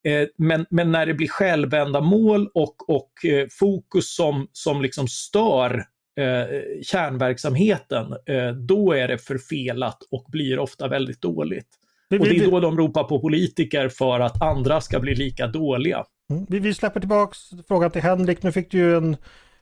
[0.04, 5.84] Eh, men, men när det blir självändamål och, och eh, fokus som, som liksom stör
[6.18, 11.68] eh, kärnverksamheten, eh, då är det förfelat och blir ofta väldigt dåligt.
[12.10, 16.04] och det är då de ropar på politiker för att andra ska bli lika dåliga.
[16.30, 16.46] Mm.
[16.48, 17.38] Vi, vi släpper tillbaks
[17.68, 18.42] frågan till Henrik.
[18.42, 19.16] Nu fick du ju en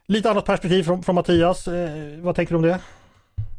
[0.07, 1.68] lite annat perspektiv från, från Mattias.
[1.68, 2.78] Eh, vad tänker du om det?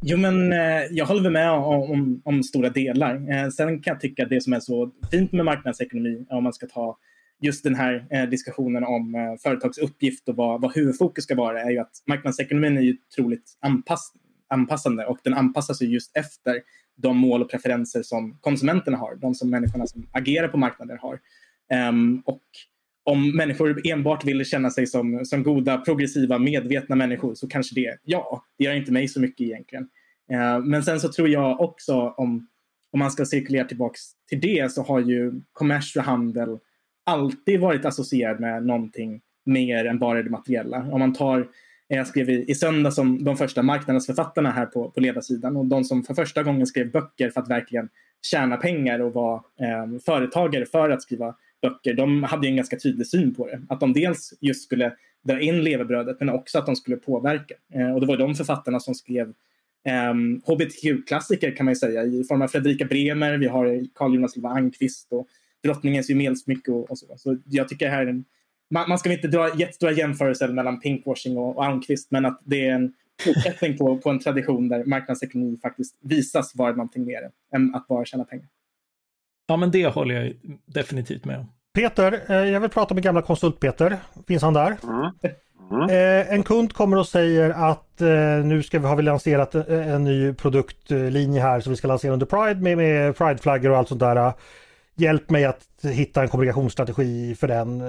[0.01, 3.32] Jo, men eh, jag håller med om, om, om stora delar.
[3.32, 6.53] Eh, sen kan jag tycka att det som är så fint med marknadsekonomi, om man
[6.53, 6.97] ska ta
[7.41, 11.61] just den här eh, diskussionen om eh, företags uppgift och vad, vad huvudfokus ska vara,
[11.61, 14.13] är ju att marknadsekonomin är ju otroligt anpass,
[14.49, 16.61] anpassande och den anpassar sig just efter
[16.95, 21.19] de mål och preferenser som konsumenterna har, de som människorna som agerar på marknaden har.
[21.89, 22.43] Um, och
[23.08, 27.97] om människor enbart vill känna sig som, som goda, progressiva, medvetna människor så kanske det,
[28.03, 29.89] ja, det gör inte mig så mycket egentligen.
[30.32, 32.47] Eh, men sen så tror jag också om,
[32.91, 33.99] om man ska cirkulera tillbaks
[34.30, 36.60] till det så har ju kommers och handel
[37.05, 40.78] alltid varit associerad med någonting mer än bara det materiella.
[40.91, 41.47] Om man tar,
[41.88, 45.84] jag skrev i, i söndag som de första marknadsförfattarna här på, på ledarsidan och de
[45.84, 47.89] som för första gången skrev böcker för att verkligen
[48.22, 53.08] tjäna pengar och vara eh, företagare för att skriva böcker, de hade en ganska tydlig
[53.08, 53.62] syn på det.
[53.70, 54.93] Att de dels just skulle
[55.24, 57.55] dra in levebrödet men också att de skulle påverka.
[57.74, 59.34] Eh, och det var de författarna som skrev
[59.86, 60.14] eh,
[60.45, 65.08] hbtq-klassiker kan man säga i form av Fredrika Bremer, vi har Carl Jonas Lova Almqvist
[65.14, 65.28] och
[65.64, 67.05] Drottningens jumelsmycke och, och, så.
[67.18, 68.26] Så jag tycker här en,
[68.70, 72.68] man, man ska inte dra jättestora jämförelser mellan pinkwashing och, och Almqvist men att det
[72.68, 72.93] är en
[73.24, 78.05] fortsättning på, på en tradition där marknadsekonomi faktiskt visas vara någonting mer än att bara
[78.05, 78.47] tjäna pengar.
[79.48, 80.34] Ja, men det håller jag
[80.66, 81.52] definitivt med om.
[81.76, 83.98] Peter, eh, jag vill prata med gamla konsult-Peter.
[84.28, 84.78] Finns han där?
[84.84, 85.12] Mm.
[85.72, 85.89] Mm.
[85.89, 90.04] Eh, en kund kommer och säger att eh, nu ska vi, har vi lanserat en
[90.04, 94.00] ny produktlinje här som vi ska lansera under Pride med, med Pride-flaggor och allt sånt
[94.00, 94.34] där.
[94.95, 97.84] Hjälp mig att hitta en kommunikationsstrategi för den.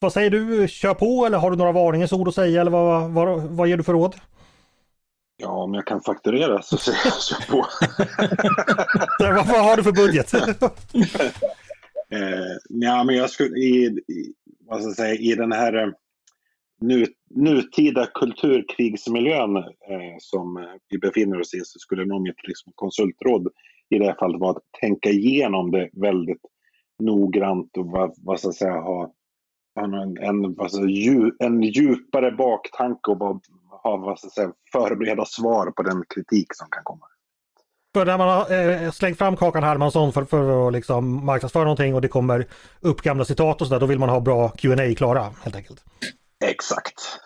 [0.00, 0.68] Vad säger du?
[0.68, 3.76] Kör på eller har du några varningens ord att säga eller vad, vad, vad ger
[3.76, 4.14] du för råd?
[5.42, 7.66] Ja, om jag kan fakturera så säger jag på.
[9.18, 10.34] vad, vad har du för budget?
[12.10, 15.88] eh, ja, men jag skulle i, i, vad ska jag säga, i den här eh,
[16.80, 23.48] nu, nutida kulturkrigsmiljön eh, som vi befinner oss i så skulle nog mitt liksom, konsultråd
[23.90, 26.42] i det här fallet vara att tänka igenom det väldigt
[26.98, 29.12] noggrant och vad, vad ska jag säga, ha,
[29.80, 33.40] en, en, vad ska säga, en djupare baktanke och bara
[33.82, 37.06] ha vad ska säga, förbereda svar på den kritik som kan komma.
[37.94, 41.94] För när man har eh, slängt fram Kakan Hermansson för, för att liksom marknadsföra någonting
[41.94, 42.46] och det kommer
[42.80, 45.84] upp gamla citat och sådär, då vill man ha bra Q&A klara helt enkelt.
[46.44, 46.94] Exakt.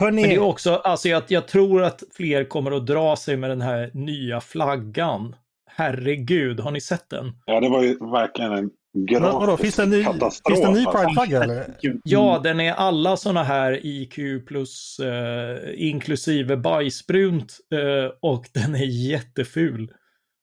[0.00, 0.20] Hörrni...
[0.20, 3.50] Men det är också, alltså jag, jag tror att fler kommer att dra sig med
[3.50, 5.36] den här nya flaggan.
[5.66, 7.32] Herregud, har ni sett den?
[7.44, 10.56] Ja, det var ju verkligen en grafisk vadå, finns det en ny, katastrof.
[10.56, 10.98] Finns det en ny alltså.
[10.98, 11.74] Pride-flagga eller?
[12.04, 19.10] Ja, den är alla sådana här IQ plus eh, inklusive bajsbrunt eh, och den är
[19.10, 19.92] jätteful.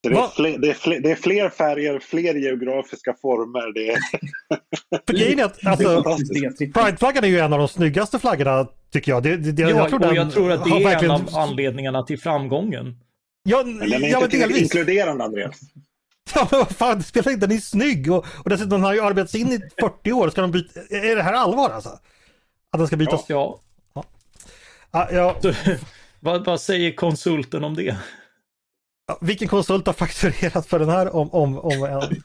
[0.03, 3.73] Det är, fler, det, är fler, det är, fler, färger, fler geografiska former.
[3.73, 3.99] Det är...
[5.17, 6.03] Grejen är att alltså,
[6.73, 9.23] Pride-flaggan är ju en av de snyggaste flaggorna tycker jag.
[9.23, 11.15] Det, det, ja, jag, tror och jag tror att det är verkligen...
[11.15, 12.95] en av anledningarna till framgången.
[13.43, 14.61] Ja, men den är ja, inte delvis.
[14.61, 15.59] inkluderande Andreas.
[16.35, 19.01] Ja men vad fan, det spelar inte, den är snygg och, och dessutom har ju
[19.01, 20.29] arbetats in i 40 år.
[20.29, 21.89] Ska de byta, är det här allvar alltså?
[22.71, 23.25] Att den ska bytas?
[23.27, 23.59] Ja.
[23.93, 24.03] ja.
[24.91, 25.35] ja.
[25.41, 25.53] ja.
[26.19, 27.97] vad, vad säger konsulten om det?
[29.07, 32.23] Ja, vilken konsult har fakturerat för den här om, om, om en...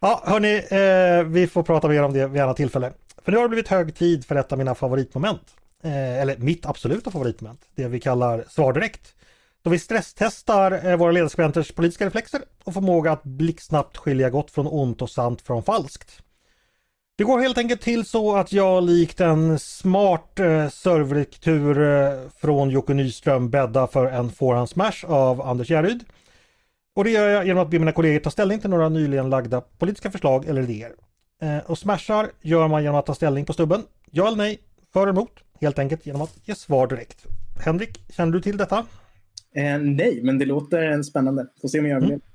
[0.00, 2.92] Ja, hörni, eh, vi får prata mer om det vid annat tillfälle.
[3.24, 5.42] För nu har det blivit hög tid för ett av mina favoritmoment.
[5.82, 7.60] Eh, eller mitt absoluta favoritmoment.
[7.74, 9.14] Det vi kallar Svar direkt.
[9.66, 14.66] Då vi stresstestar eh, våra ledarskribenters politiska reflexer och förmåga att blixtsnabbt skilja gott från
[14.66, 16.22] ont och sant från falskt.
[17.18, 22.70] Det går helt enkelt till så att jag likt en smart eh, serverlektur eh, från
[22.70, 26.04] Jocke Nyström bäddar för en forehandsmash av Anders Järryd.
[26.96, 29.60] Och det gör jag genom att be mina kollegor ta ställning till några nyligen lagda
[29.60, 30.92] politiska förslag eller idéer.
[31.42, 33.82] Eh, och smashar gör man genom att ta ställning på stubben.
[34.10, 34.58] Ja eller nej,
[34.92, 35.32] för eller emot.
[35.60, 37.24] Helt enkelt genom att ge svar direkt.
[37.64, 38.86] Henrik, känner du till detta?
[39.56, 41.46] Eh, nej, men det låter spännande.
[41.60, 42.14] Får se om jag överlever.
[42.14, 42.26] Mm.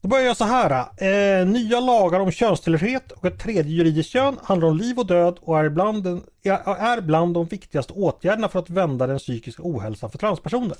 [0.00, 0.70] Då börjar jag så här.
[0.80, 5.38] Eh, nya lagar om könstillhörighet och ett tredje juridiskt kön handlar om liv och död
[5.40, 10.10] och är bland, den, är bland de viktigaste åtgärderna för att vända den psykiska ohälsan
[10.10, 10.76] för transpersoner.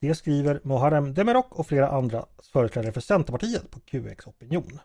[0.00, 4.78] Det skriver Muharrem Demirok och flera andra företrädare för Centerpartiet på QX Opinion.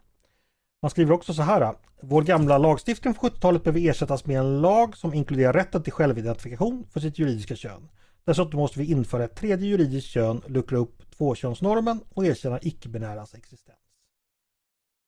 [0.81, 1.73] Man skriver också så här.
[2.01, 6.87] Vår gamla lagstiftning från 70-talet behöver ersättas med en lag som inkluderar rätten till självidentifikation
[6.93, 7.89] för sitt juridiska kön.
[8.27, 13.77] Dessutom måste vi införa ett tredje juridiskt kön, luckra upp tvåkönsnormen och erkänna icke-binäras existens.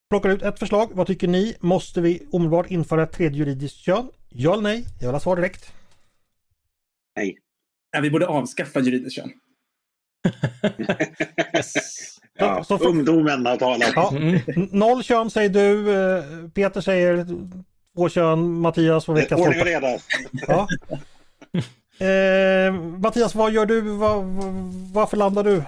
[0.10, 0.90] Plockar ut ett förslag.
[0.94, 1.56] Vad tycker ni?
[1.60, 4.10] Måste vi omedelbart införa ett tredje juridiskt kön?
[4.30, 4.86] Ja eller nej?
[5.00, 5.74] Jag vill ha svar direkt.
[7.16, 7.38] Nej.
[7.92, 9.32] Ja, vi borde avskaffa juridiskt kön.
[11.56, 11.74] yes.
[12.34, 13.94] ja, så, så, ungdomen har talat.
[13.96, 14.14] Ja,
[14.72, 15.94] noll kön säger du.
[15.96, 17.26] Eh, Peter säger
[17.96, 18.52] två kön.
[18.54, 20.00] Mattias, vad veckans Ordning och reda.
[20.48, 20.68] Ja.
[22.00, 23.82] Eh, Mattias, vad gör du?
[23.82, 24.24] Var,
[24.94, 25.64] varför landar du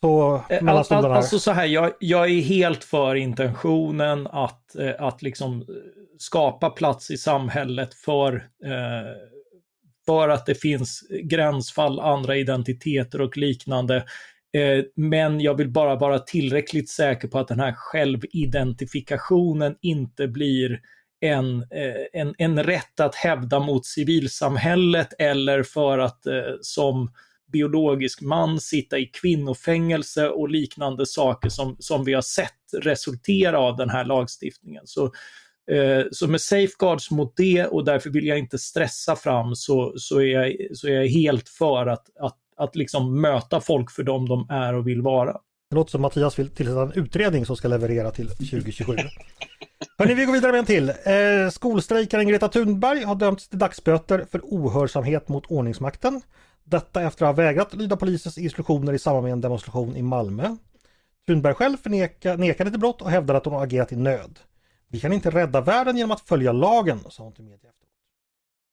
[0.00, 4.76] så eh, mellan all, all, Alltså så här, jag, jag, är helt för intentionen att,
[4.76, 5.66] eh, att liksom
[6.18, 9.12] skapa plats i samhället för, eh,
[10.06, 13.96] för att det finns gränsfall, andra identiteter och liknande.
[13.96, 20.80] Eh, men jag vill bara vara tillräckligt säker på att den här självidentifikationen inte blir
[21.20, 27.10] en, eh, en, en rätt att hävda mot civilsamhället eller för att eh, som
[27.52, 33.76] biologisk man sitta i kvinnofängelse och liknande saker som, som vi har sett resultera av
[33.76, 34.82] den här lagstiftningen.
[34.86, 35.04] Så,
[35.70, 40.20] eh, så med safeguards mot det och därför vill jag inte stressa fram så, så,
[40.20, 44.28] är, jag, så är jag helt för att, att, att liksom möta folk för dem
[44.28, 45.32] de är och vill vara.
[45.70, 48.96] Det låter som Mattias vill tillsätta en utredning som ska leverera till 2027.
[49.98, 50.88] Hörni, vi går vidare med en till.
[50.88, 56.22] Eh, skolstrejkaren Greta Thunberg har dömts till dagsböter för ohörsamhet mot ordningsmakten.
[56.64, 60.56] Detta efter att ha vägrat lyda polisens instruktioner i samband med en demonstration i Malmö.
[61.26, 64.38] Thunberg själv förneka, nekade till brott och hävdade att hon agerat i nöd.
[64.88, 67.90] Vi kan inte rädda världen genom att följa lagen, sa hon till media efteråt.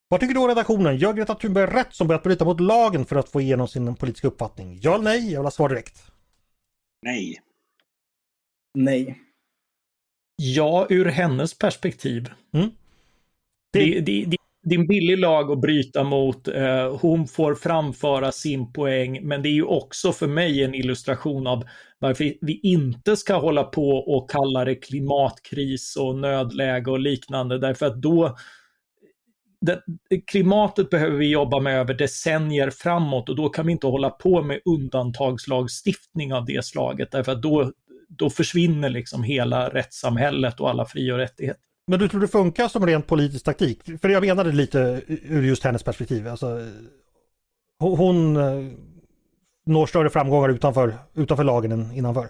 [0.08, 0.98] Vad tycker då redaktionen?
[0.98, 4.28] Gör Greta Thunberg rätt som börjat bryta mot lagen för att få igenom sin politiska
[4.28, 4.80] uppfattning?
[4.82, 5.32] Ja eller nej?
[5.32, 6.04] Jag vill ha svar direkt.
[7.02, 7.42] Nej.
[8.74, 9.23] Nej.
[10.36, 12.30] Ja, ur hennes perspektiv.
[12.54, 12.70] Mm.
[13.74, 16.48] Det, det, det, det är en billig lag att bryta mot.
[16.48, 21.48] Eh, hon får framföra sin poäng, men det är ju också för mig en illustration
[21.48, 21.64] av
[22.00, 27.86] varför vi inte ska hålla på och kalla det klimatkris och nödläge och liknande, därför
[27.86, 28.38] att då
[30.28, 34.42] klimatet behöver vi jobba med över decennier framåt och då kan vi inte hålla på
[34.42, 37.72] med undantagslagstiftning av det slaget därför att då,
[38.18, 41.62] då försvinner liksom hela rättssamhället och alla fri och rättigheter.
[41.88, 43.82] Men du tror det funkar som rent politisk taktik?
[44.02, 46.28] För jag menade lite ur just hennes perspektiv.
[46.28, 46.62] Alltså,
[47.80, 48.72] hon eh,
[49.66, 52.30] når större framgångar utanför, utanför lagen än innanför.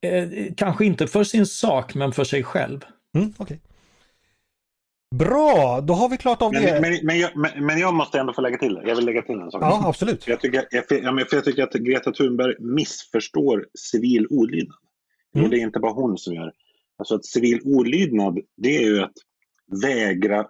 [0.00, 2.80] Eh, kanske inte för sin sak, men för sig själv.
[3.16, 3.58] Mm, okay.
[5.14, 6.80] Bra, då har vi klart av men, det.
[6.80, 9.40] Men, men, jag, men, men, jag, måste ändå få lägga till Jag vill lägga till
[9.40, 9.62] en sak.
[9.62, 10.26] Ja, absolut.
[10.26, 14.78] Jag tycker, jag, för jag tycker att Greta Thunberg missförstår civil olydnad.
[15.34, 15.44] Mm.
[15.44, 16.52] Och det är inte bara hon som gör.
[16.96, 19.16] Alltså att civil olydnad, det är ju att
[19.82, 20.48] vägra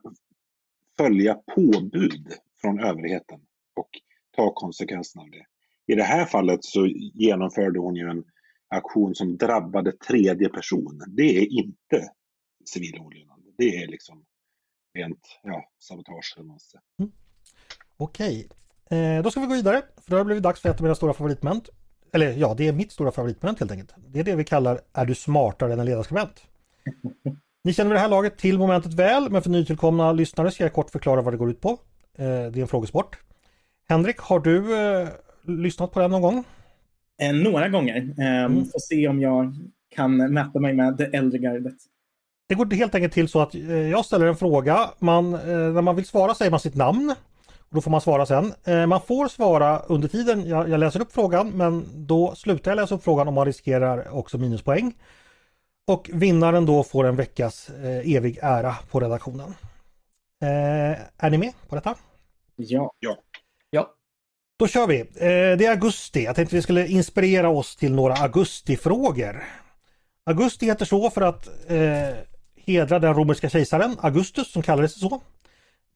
[0.97, 2.29] följa påbud
[2.61, 3.41] från överheten
[3.77, 3.89] och
[4.37, 5.47] ta konsekvenserna av det.
[5.93, 8.25] I det här fallet så genomförde hon ju en
[8.69, 11.03] aktion som drabbade tredje person.
[11.07, 12.11] Det är inte
[12.65, 13.43] civil olydnad.
[13.59, 14.25] Det är liksom
[14.95, 16.35] rent ja, sabotage.
[16.99, 17.13] Mm.
[17.97, 18.49] Okej,
[18.91, 19.83] eh, då ska vi gå vidare.
[19.97, 21.69] För då har det blivit dags för ett av mina stora favoritmoment.
[22.15, 23.95] Eller ja, det är mitt stora favoritmoment helt enkelt.
[24.09, 26.43] Det är det vi kallar Är du smartare än en ledarskribent?
[27.65, 30.73] Ni känner vid det här laget till momentet väl, men för nytillkomna lyssnare ska jag
[30.73, 31.69] kort förklara vad det går ut på.
[31.69, 33.19] Eh, det är en frågesport.
[33.89, 35.09] Henrik, har du eh,
[35.43, 36.45] lyssnat på den någon gång?
[37.23, 38.15] Eh, några gånger.
[38.19, 38.65] Eh, mm.
[38.65, 39.55] Får se om jag
[39.95, 41.77] kan mäta mig med det äldre gardet.
[42.49, 44.91] Det går helt enkelt till så att eh, jag ställer en fråga.
[44.99, 47.15] Man, när man vill svara säger man sitt namn.
[47.75, 48.55] Då får man svara sen.
[48.65, 52.95] Eh, man får svara under tiden jag, läser upp frågan men då slutar jag läsa
[52.95, 54.95] upp frågan om man riskerar också minuspoäng.
[55.87, 59.55] Och vinnaren då får en veckas eh, evig ära på redaktionen.
[60.43, 61.95] Eh, är ni med på detta?
[62.57, 62.93] Ja.
[62.99, 63.17] ja.
[63.71, 63.91] Ja.
[64.59, 65.05] Då kör vi.
[65.15, 66.25] Det är augusti.
[66.25, 69.45] Jag tänkte vi skulle inspirera oss till några augustifrågor.
[70.27, 71.49] Augusti heter så för att
[72.57, 75.21] hedra den romerska kejsaren Augustus som kallades så.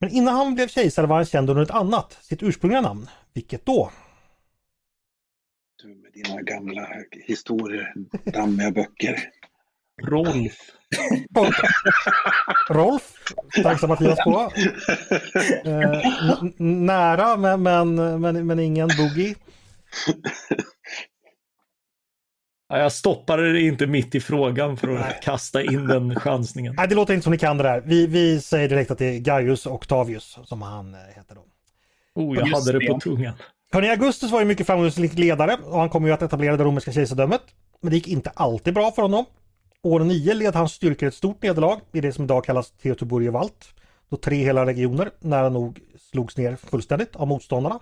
[0.01, 3.09] Men innan han blev kejsare var han känd under ett annat, sitt ursprungliga namn.
[3.35, 3.91] Vilket då?
[5.83, 6.89] Du med dina gamla
[7.27, 7.95] historier,
[8.25, 9.19] dammiga böcker.
[10.03, 10.57] Rolf.
[12.69, 13.15] Rolf,
[13.63, 14.53] tacksam Mattias på.
[15.65, 16.03] Eh,
[16.59, 19.35] nära men, men, men, men ingen boogie.
[22.69, 25.21] Ja, jag stoppade det inte mitt i frågan för att Nej.
[25.23, 26.75] kasta in den chansningen.
[26.77, 27.81] Nej, det låter inte som ni kan det där.
[27.81, 31.45] Vi, vi säger direkt att det är Gaius Octavius som han eh, heter då.
[32.15, 33.35] Oh, jag Just hade det, det på tungan.
[33.73, 36.93] Hörrni, Augustus var ju mycket framgångsrik ledare och han kom ju att etablera det romerska
[36.93, 37.43] kejsardömet.
[37.81, 39.25] Men det gick inte alltid bra för honom.
[39.83, 43.75] År 9 led hans styrkor ett stort nederlag i det som idag kallas Teotiburgevalt.
[44.11, 45.81] Då tre hela regioner nära nog
[46.13, 47.81] slogs ner fullständigt av motståndarna.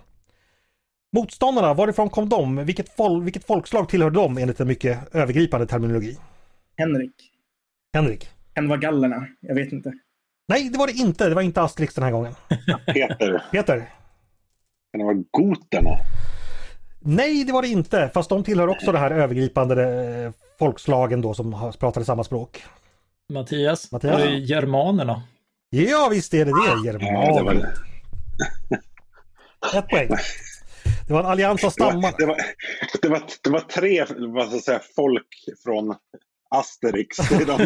[1.15, 2.65] Motståndarna, varifrån kom de?
[2.65, 6.17] Vilket, fol vilket folkslag tillhörde de enligt en mycket övergripande terminologi?
[6.77, 7.11] Henrik.
[7.93, 8.29] Henrik.
[8.53, 9.27] Kan det vara gallerna?
[9.39, 9.93] Jag vet inte.
[10.47, 11.29] Nej, det var det inte.
[11.29, 12.35] Det var inte Asterix den här gången.
[12.85, 13.43] Peter.
[13.51, 13.77] Peter.
[14.91, 15.89] Kan det vara goterna?
[16.99, 18.09] Nej, det var det inte.
[18.13, 19.83] Fast de tillhör också det här övergripande
[20.25, 22.63] eh, folkslagen då som pratade samma språk.
[23.33, 24.21] Mattias, Mattias?
[24.21, 25.21] Är germanerna?
[25.69, 26.87] Ja, visst är det det.
[26.87, 27.25] Germanerna.
[27.25, 27.73] Ja, det var det.
[29.77, 30.09] Ett poäng.
[31.07, 32.13] Det var en allians av stammar.
[32.17, 32.37] Det var,
[33.01, 35.27] det var, det var, tre vad ska säga, folk
[35.63, 35.95] från
[36.49, 37.17] Asterix.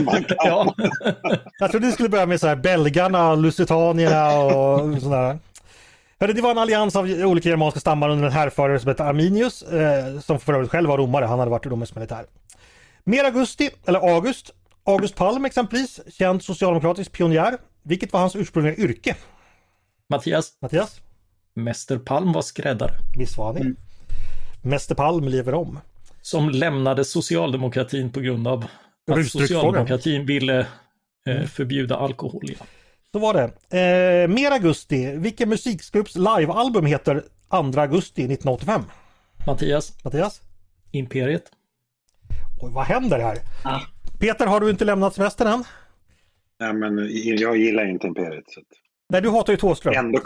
[0.05, 0.25] Man kan.
[0.37, 0.75] ja.
[1.59, 5.39] Jag trodde du skulle börja med så här belgarna, lusitanierna och sådär.
[6.17, 10.19] Det var en allians av olika germanska stammar under en härförare som hette Arminius, eh,
[10.19, 12.25] som för övrigt själv var romare, han hade varit romersk militär.
[13.03, 14.51] Mer augusti, eller August,
[14.83, 17.57] August Palm exempelvis, känd socialdemokratisk pionjär.
[17.83, 19.15] Vilket var hans ursprungliga yrke?
[20.09, 21.01] Mattias, Mattias?
[21.53, 22.91] Mäster Palm var skräddare.
[23.17, 23.75] Visst var han det?
[24.69, 25.79] Mäster Palm lever om.
[26.21, 28.65] Som lämnade socialdemokratin på grund av
[29.11, 30.59] att socialdemokratin ville
[31.27, 32.43] eh, förbjuda alkohol.
[32.59, 32.65] Ja.
[33.11, 33.43] Så var det.
[34.23, 35.11] Eh, mer augusti.
[35.17, 38.81] Vilken musikgrupps livealbum heter 2 augusti 1985?
[39.47, 40.41] Mattias, Mattias?
[40.91, 41.43] Imperiet.
[42.61, 43.37] Oj, vad händer här?
[43.63, 43.79] Ah.
[44.19, 45.63] Peter, har du inte lämnat semestern än?
[46.59, 48.43] Nej, men jag gillar inte Imperiet.
[48.47, 48.61] Så
[49.09, 49.93] Nej, du hatar ju Thåström.
[49.97, 50.19] ändå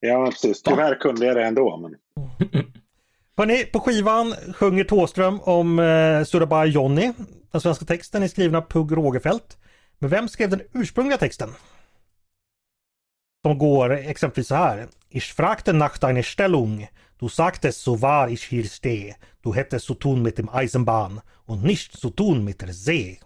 [0.00, 0.62] ja, precis.
[0.62, 1.76] Tyvärr kunde jag det ändå.
[1.76, 1.96] Men...
[3.36, 7.12] Hörrni, på skivan sjunger Thåström om eh, Surabaya Johnny.
[7.52, 9.58] Den svenska texten är skriven av Pugh Rogefeldt.
[9.98, 11.54] Men vem skrev den ursprungliga texten?
[13.42, 14.88] Som går exempelvis så här.
[15.08, 16.88] Ich fragte nach deiner Stellung.
[17.18, 19.16] Du sagtest so war ich hier stehe.
[19.42, 23.18] Du hättest so tun mit dem Eisenbahn und nicht so tun mit der See.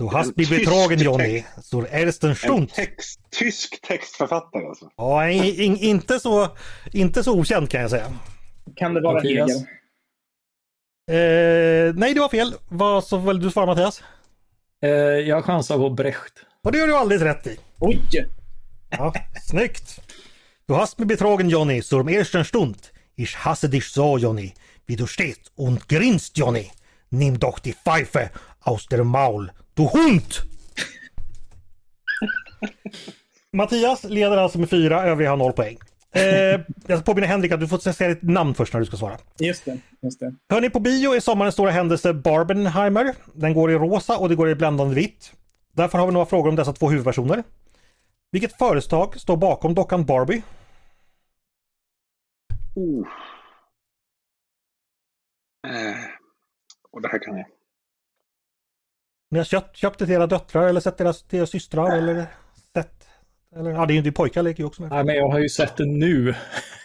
[0.00, 1.04] Du hast betrogen text.
[1.04, 1.44] Johnny.
[1.62, 2.74] Zur ersten En Stund.
[2.74, 4.90] text, tysk textförfattare alltså.
[4.96, 6.48] Ja, in, in, inte, så,
[6.92, 8.12] inte så okänd kan jag säga.
[8.76, 9.50] Kan det vara Mattias?
[9.50, 9.66] Hegel?
[11.88, 12.54] Eh, nej, det var fel.
[12.68, 14.02] Vad så vill du svara Mattias?
[14.82, 16.32] Eh, jag chansar på Brecht.
[16.64, 17.58] Och det gör du alldeles rätt i.
[17.78, 18.00] Oj!
[18.90, 20.00] Ja, snyggt.
[20.66, 22.76] Du hast mig betrogen Johnny, zur ersten Stund.
[23.16, 24.54] Ich hasse dich so Johnny.
[24.86, 26.70] Wie du stehst und grinst Johnny.
[27.10, 28.30] Nimm doch die Pfeife
[28.60, 30.34] aus der Maul, du Hund!
[33.52, 35.78] Mattias leder alltså med fyra, övriga har noll poäng.
[36.12, 36.22] Eh,
[36.86, 39.18] jag ska påminna Henrik att du får säga ditt namn först när du ska svara.
[39.38, 39.78] Just det.
[40.02, 40.34] Just det.
[40.48, 43.14] Hörni, på bio är sommarens stora händelse Barbenheimer.
[43.34, 45.32] Den går i rosa och det går i bländande vitt.
[45.72, 47.42] Därför har vi några frågor om dessa två huvudpersoner.
[48.30, 50.42] Vilket företag står bakom dockan Barbie?
[52.74, 53.06] Oh.
[55.66, 55.96] Eh,
[56.90, 57.46] och det här kan jag.
[59.30, 62.26] Ni har köpt, köpt det till era döttrar eller sett deras, till era systrar eller
[62.74, 63.08] sett...
[63.56, 64.90] Eller, ja, det är ju din pojkar leker ju också med.
[64.90, 66.34] Nej, men jag har ju sett det nu.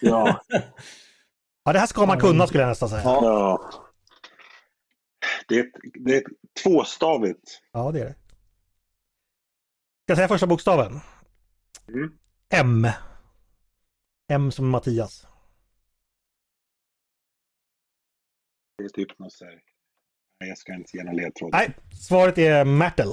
[0.00, 0.40] Ja.
[1.66, 3.02] Ja, det här ska man kunna skulle jag nästan säga.
[3.04, 3.70] Ja, ja.
[5.48, 5.70] Det, är
[6.04, 6.22] det är
[6.62, 7.60] tvåstavigt.
[7.72, 8.14] det är det.
[8.14, 8.18] Ska
[10.06, 11.00] jag säga första bokstaven?
[11.88, 12.18] Mm.
[12.50, 12.86] M.
[14.32, 15.26] M som Mattias.
[18.78, 19.60] Det är typ något så här.
[20.40, 21.50] Nej, jag ska inte ge någon ledtråd.
[21.52, 21.70] Nej,
[22.00, 23.08] svaret är Mertel.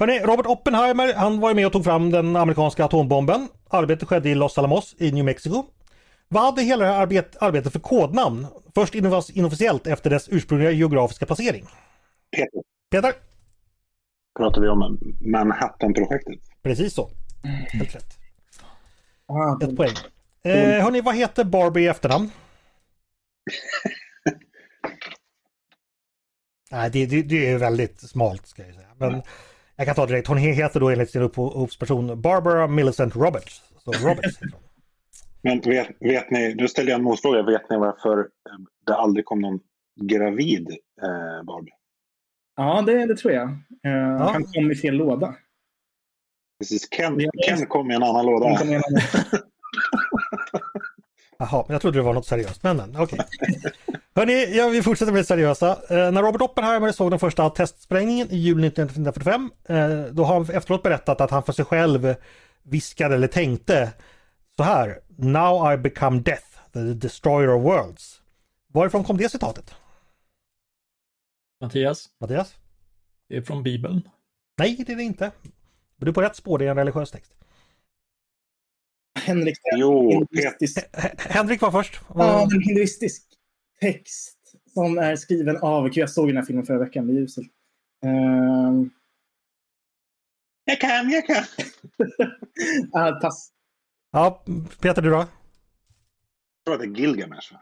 [0.00, 3.48] Hörrni, Robert Oppenheimer, han var ju med och tog fram den amerikanska atombomben.
[3.70, 5.64] Arbetet skedde i Los Alamos i New Mexico.
[6.28, 8.46] Vad hade hela det här arbet, arbetet för kodnamn?
[8.74, 11.66] Först inoffic- inofficiellt efter dess ursprungliga geografiska placering.
[12.36, 13.12] Peter, Peter?
[14.38, 16.34] pratar vi om Manhattan-projektet?
[16.62, 17.10] Precis så.
[17.72, 18.18] Helt rätt.
[19.62, 19.94] Ett poäng.
[20.42, 22.30] Eh, hörni, vad heter Barbie i efternamn?
[26.70, 28.88] Nej, det, det, det är väldigt smalt ska jag säga.
[28.96, 29.22] Men
[29.76, 30.28] jag kan ta direkt.
[30.28, 33.62] Hon heter då enligt sin upphovsperson Barbara Millicent Roberts.
[33.84, 34.38] Så Roberts.
[35.42, 37.42] Men vet, vet ni, nu ställer jag en motfråga.
[37.42, 38.24] Vet ni varför eh,
[38.86, 39.60] det aldrig kom någon
[40.00, 40.70] gravid
[41.02, 41.72] eh, Barbie?
[42.56, 43.48] Ja, det, det tror jag.
[43.84, 45.34] Eh, Han kom i fel låda.
[46.60, 48.46] Precis, Ken, Ja, Ken kom i en annan låda.
[48.48, 49.02] Han kom i en annan...
[51.38, 52.62] Jaha, jag trodde det var något seriöst.
[52.62, 53.18] Men, men okej.
[54.14, 55.70] Hörni, ja, vi fortsätter med det seriösa.
[55.70, 60.50] Eh, när Robert Oppenheimer såg den första testsprängningen i juli 1945, eh, då har han
[60.50, 62.14] efteråt berättat att han för sig själv
[62.62, 63.92] viskade eller tänkte
[64.56, 65.00] så här.
[65.16, 68.20] Now I become death, the destroyer of worlds.
[68.72, 69.74] Varifrån kom det citatet?
[71.60, 72.54] Mattias, Mattias?
[73.28, 74.08] det är från Bibeln.
[74.58, 75.30] Nej, det är det inte.
[75.96, 77.32] Men du är på rätt spår, det är en religiös text.
[79.28, 80.26] Henrik, Jo,
[81.18, 82.00] Henrik var först.
[82.14, 83.22] ja, en hinduistisk
[83.80, 84.38] text
[84.74, 85.88] som är skriven av...
[85.92, 87.48] Jag såg den här filmen förra veckan, det är uselt.
[88.06, 88.82] Uh,
[90.64, 91.44] Jag kan, jag kan.
[93.02, 93.50] ah, pass.
[94.12, 94.44] Ja,
[94.80, 95.16] Peter du då?
[95.16, 95.26] Jag
[96.66, 97.52] tror att det är Gilgamesh.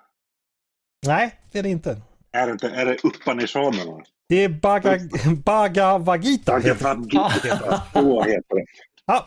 [1.06, 2.00] Nej, det är det inte.
[2.32, 4.04] Är det, inte, är det Upanishaderna?
[4.28, 4.98] Det är Baga,
[5.44, 6.58] Bhagavad Gita.
[6.58, 7.82] heter det.
[7.92, 8.64] Så heter det.
[9.06, 9.24] Ja.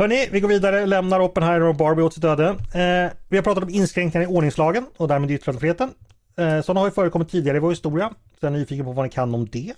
[0.00, 2.48] Hörni, vi går vidare, lämnar Oppenheimer och Barbie åt sitt öde.
[2.48, 5.90] Eh, vi har pratat om inskränkningar i ordningslagen och därmed yttrandefriheten.
[6.36, 9.04] Eh, sådana har ju förekommit tidigare i vår historia, så jag är nyfiken på vad
[9.04, 9.72] ni kan om det.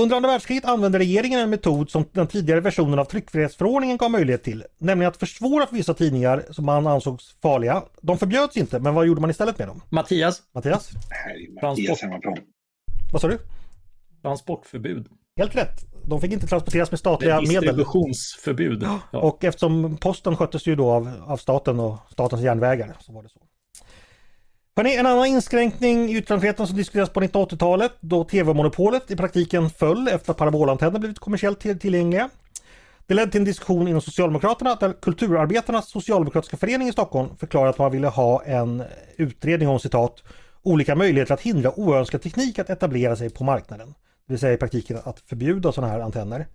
[0.00, 4.42] Under andra världskriget använde regeringen en metod som den tidigare versionen av tryckfrihetsförordningen gav möjlighet
[4.42, 7.82] till, nämligen att försvåra för vissa tidningar som man ansågs farliga.
[8.00, 9.80] De förbjöds inte, men vad gjorde man istället med dem?
[9.88, 10.88] Mattias, Mattias?
[10.88, 11.62] Det här är Transport.
[11.62, 12.38] Mattias hemmaplan.
[13.12, 13.38] Vad sa du?
[14.22, 15.06] transportförbud.
[15.36, 15.93] Helt rätt.
[16.06, 17.52] De fick inte transporteras med statliga medel.
[17.60, 18.82] Distributionsförbud.
[19.12, 19.18] Ja.
[19.18, 23.28] Och eftersom posten sköttes ju då av, av staten och statens järnvägar så var det
[23.28, 23.40] så.
[24.76, 30.08] Hörrni, en annan inskränkning i yttrandefriheten som diskuteras på 1980-talet då tv-monopolet i praktiken föll
[30.08, 32.30] efter att parabolantenner blivit kommersiellt till- tillgängliga.
[33.06, 37.78] Det ledde till en diskussion inom Socialdemokraterna där Kulturarbetarnas socialdemokratiska förening i Stockholm förklarade att
[37.78, 38.82] man ville ha en
[39.16, 40.22] utredning om citat
[40.62, 43.94] olika möjligheter att hindra oönskad teknik att etablera sig på marknaden.
[44.26, 46.46] Det vill säga i praktiken att förbjuda sådana här antenner.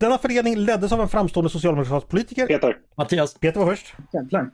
[0.00, 2.46] Denna förening leddes av en framstående socialdemokratisk politiker.
[2.46, 3.94] Peter, Mattias, Peter var först.
[4.12, 4.50] Jävlar.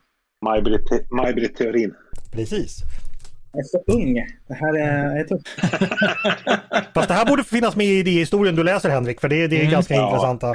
[1.11, 1.95] Maj-Britt Theorin.
[2.33, 2.79] Precis.
[3.53, 4.15] Jag är så ung.
[4.47, 5.49] Det här är, är tufft.
[6.95, 9.71] Fast det här borde finnas med i idéhistorien du läser Henrik, för det, det är
[9.71, 10.07] ganska Ja.
[10.09, 10.53] intressanta.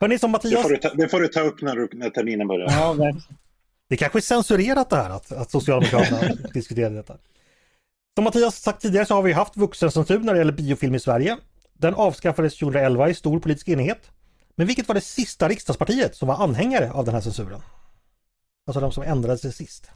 [0.00, 2.10] Hörni, som Det Mattias, får du ta, det får du ta upp när, du, när
[2.10, 2.70] terminen börjar.
[2.70, 3.22] Ja, verkligen.
[3.88, 7.16] det kanske är censurerat det här att, att Socialdemokraterna diskuterade detta.
[8.16, 11.38] Som Mattias sagt tidigare så har vi haft vuxencensur när det gäller biofilm i Sverige.
[11.72, 14.10] Den avskaffades 2011 i stor politisk enighet.
[14.54, 17.60] Men vilket var det sista riksdagspartiet som var anhängare av den här censuren?
[18.66, 19.90] Alltså de som ändrade sig sist.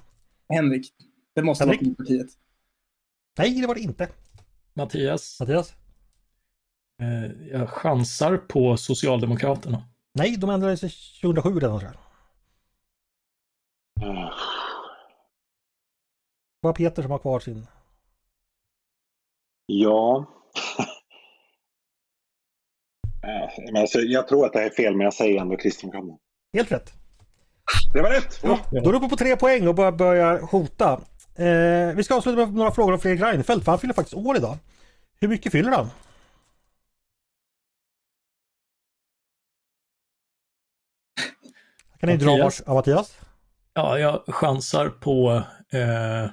[0.48, 0.94] Henrik.
[1.34, 1.80] Det måste Henrik?
[1.80, 2.26] vara Folkpartiet.
[3.38, 4.08] Nej, det var det inte.
[4.74, 5.74] Mattias, Mattias?
[7.02, 9.84] eh, jag chansar på Socialdemokraterna.
[10.14, 10.90] Nej, de ändrade sig
[11.22, 12.00] 2007 redan tror jag.
[14.08, 14.34] Ah,
[16.62, 17.66] Det var Peter som har kvar sin.
[19.72, 20.26] Ja.
[23.72, 26.18] Men alltså, jag tror att det här är fel, men jag säger ändå Kristdemokraterna.
[26.52, 26.92] Helt rätt.
[27.94, 28.40] Det var rätt!
[28.42, 28.58] Ja.
[28.70, 31.00] Då är du uppe på tre poäng och börjar, börjar hota.
[31.36, 34.36] Eh, vi ska avsluta med några frågor om Fredrik Reinfeldt, för han fyller faktiskt år
[34.36, 34.56] idag.
[35.20, 35.90] Hur mycket fyller han?
[42.00, 42.62] Kan ni dra vars...
[42.66, 43.18] Ja, Mattias?
[43.74, 45.42] Ja, jag chansar på
[45.72, 46.30] eh,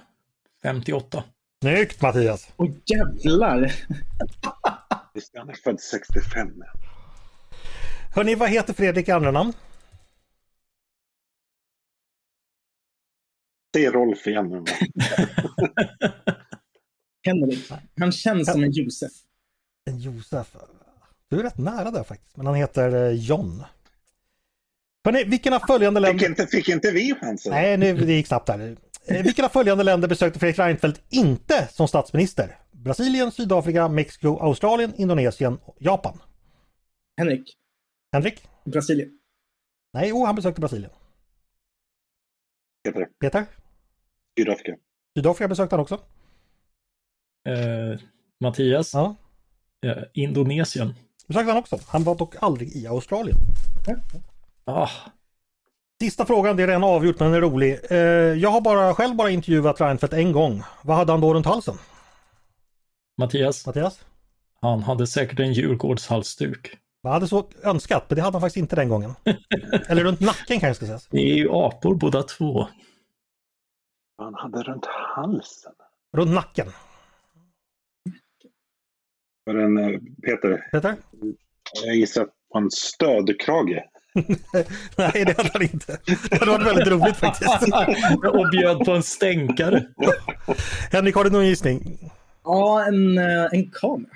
[0.64, 1.24] 58.
[1.64, 2.54] Snyggt Mattias!
[2.58, 3.74] Åh jävlar!
[5.38, 6.64] Han är född 65.
[8.16, 9.54] Hörni, vad heter Fredrik i andra namn?
[13.74, 14.64] Det är Rolf igen nu.
[17.26, 17.72] Henrik.
[18.00, 19.12] Han känns som en Josef.
[19.86, 20.56] En Josef.
[21.30, 23.64] Du är rätt nära där faktiskt, men han heter eh, John.
[25.08, 26.26] Hörni, vilken av följande Fick länder...
[26.26, 27.52] inte, fick inte vi chansen?
[27.52, 28.78] Nej, nu, det gick snabbt här.
[29.08, 32.60] Eh, Vilken av följande länder besökte Fredrik Reinfeldt inte som statsminister?
[32.72, 36.20] Brasilien, Sydafrika, Mexiko, Australien, Indonesien och Japan.
[37.18, 37.54] Henrik.
[38.14, 38.48] Henrik?
[38.66, 39.10] Brasilien.
[39.94, 40.92] Nej, oh, han besökte Brasilien.
[42.84, 43.46] Peter, Peter?
[44.40, 44.78] Sydafrika.
[45.18, 45.96] Sydafrika besökte han också.
[47.50, 48.00] Eh,
[48.40, 49.16] Mattias, Ja,
[49.86, 50.94] eh, Indonesien.
[51.28, 51.80] besökte han också.
[51.88, 53.38] Han var dock aldrig i Australien.
[54.68, 54.90] Ah,
[56.02, 57.80] Sista frågan, det är redan avgjort men den är rolig.
[57.90, 57.98] Eh,
[58.42, 60.64] jag har bara själv bara intervjuat Reinfeldt en gång.
[60.84, 61.76] Vad hade han då runt halsen?
[63.18, 64.06] Mattias, Mattias?
[64.62, 66.78] han hade säkert en Djurgårdshalsduk.
[67.02, 69.14] Jag hade så önskat, men det hade han faktiskt inte den gången.
[69.88, 71.08] Eller runt nacken kanske ska sägas.
[71.08, 72.68] Det är ju apor båda två.
[74.18, 75.74] Han hade runt halsen.
[76.14, 76.68] Runt nacken.
[79.46, 80.96] Var det en, eh, Peter, Peter?
[81.86, 83.84] jag gissar på en stödkrage.
[84.98, 86.00] Nej, det hade han inte.
[86.30, 87.52] Det hade varit väldigt roligt faktiskt.
[88.34, 89.86] Och bjöd på en stänkare.
[90.92, 92.10] Henrik, har du någon gissning?
[92.44, 94.12] Ja, en, eh, en kamera.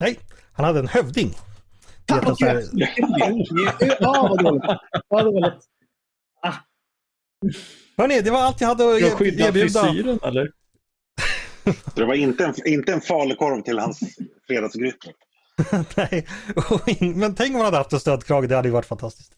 [0.00, 0.18] Nej,
[0.52, 1.34] han hade en hövding.
[4.00, 4.62] Ja, vad dåligt.
[5.08, 5.64] Vad dåligt.
[7.96, 9.84] Hörni, det var allt jag hade att att skydda erbjuda.
[9.84, 10.50] frisyren eller?
[11.64, 14.00] Så det var inte en, inte en falukorv till hans
[14.46, 15.10] fredagsgryta.
[15.96, 16.26] Nej,
[17.14, 19.32] men tänk om han hade haft en stödkrage, det hade ju varit fantastiskt.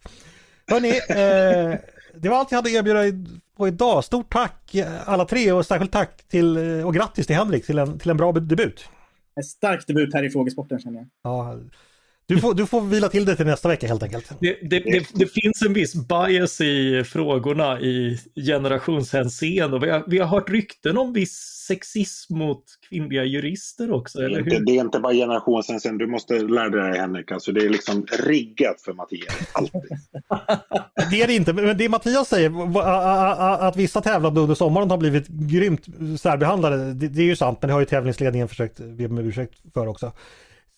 [0.67, 1.79] Hörni, eh,
[2.15, 4.05] det var allt jag hade att erbjuda på idag.
[4.05, 7.79] Stort tack eh, alla tre och särskilt tack till eh, och grattis till Henrik till
[7.79, 8.85] en, till en bra debut.
[9.35, 11.07] En stark debut här i frågesporten känner jag.
[11.23, 11.59] Ja,
[12.35, 14.31] du, får, du får vila till det till nästa vecka helt enkelt.
[14.41, 19.79] Det, det, det, det finns en viss bias i frågorna i generationshänseende.
[19.79, 24.29] Vi har, vi har hört rykten om viss sexism mot kvinnliga jurister också, Det är,
[24.29, 24.65] eller inte, hur?
[24.65, 25.99] det är inte bara sen.
[25.99, 27.33] Du måste lära dig Henrik.
[27.33, 29.35] Alltså, det är liksom riggat för Mattias.
[29.53, 29.81] Alltid.
[31.11, 32.79] Det är det inte, men det Mattias säger,
[33.69, 35.87] att vissa tävlande under sommaren har blivit grymt
[36.21, 39.55] särbehandlade, det, det är ju sant, men det har ju tävlingsledningen försökt be om ursäkt
[39.75, 40.13] för också.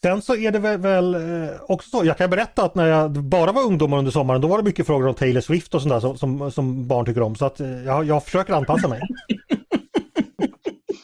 [0.04, 3.10] Sen så är det väl, väl eh, också så, jag kan berätta att när jag
[3.10, 5.92] bara var ungdomar under sommaren, då var det mycket frågor om Taylor Swift och sånt
[5.92, 7.36] där som, som, som barn tycker om.
[7.36, 9.00] Så att eh, jag, jag försöker anpassa mig.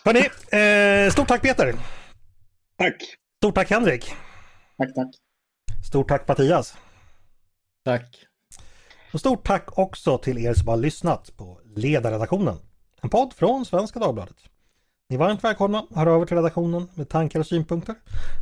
[0.04, 0.20] Hörni,
[1.06, 1.74] eh, stort tack Peter!
[2.78, 2.96] Tack!
[3.36, 4.14] Stort tack Henrik!
[4.78, 5.08] Tack, tack.
[5.86, 6.76] Stort tack Mattias!
[7.84, 8.24] Tack.
[9.12, 12.56] Och stort tack också till er som har lyssnat på Ledarredaktionen.
[13.02, 14.36] En podd från Svenska Dagbladet.
[15.10, 17.94] Ni är varmt välkomna att höra över till redaktionen med tankar och synpunkter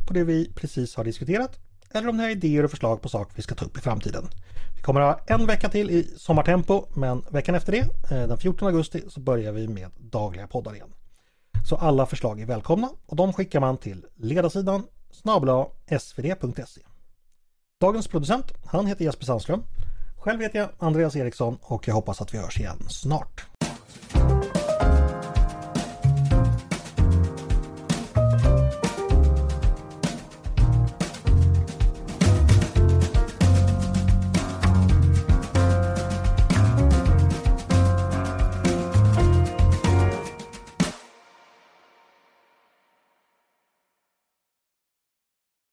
[0.07, 1.59] på det vi precis har diskuterat.
[1.91, 4.29] eller om ni har idéer och förslag på saker vi ska ta upp i framtiden.
[4.75, 7.79] Vi kommer att ha en vecka till i sommartempo men veckan efter det,
[8.11, 10.93] eh, den 14 augusti, så börjar vi med dagliga poddar igen.
[11.69, 15.67] Så alla förslag är välkomna och de skickar man till ledarsidan snabla
[15.99, 16.81] svd.se.
[17.81, 19.63] Dagens producent, han heter Jesper Sandström.
[20.17, 23.56] Själv heter jag Andreas Eriksson och jag hoppas att vi hörs igen snart.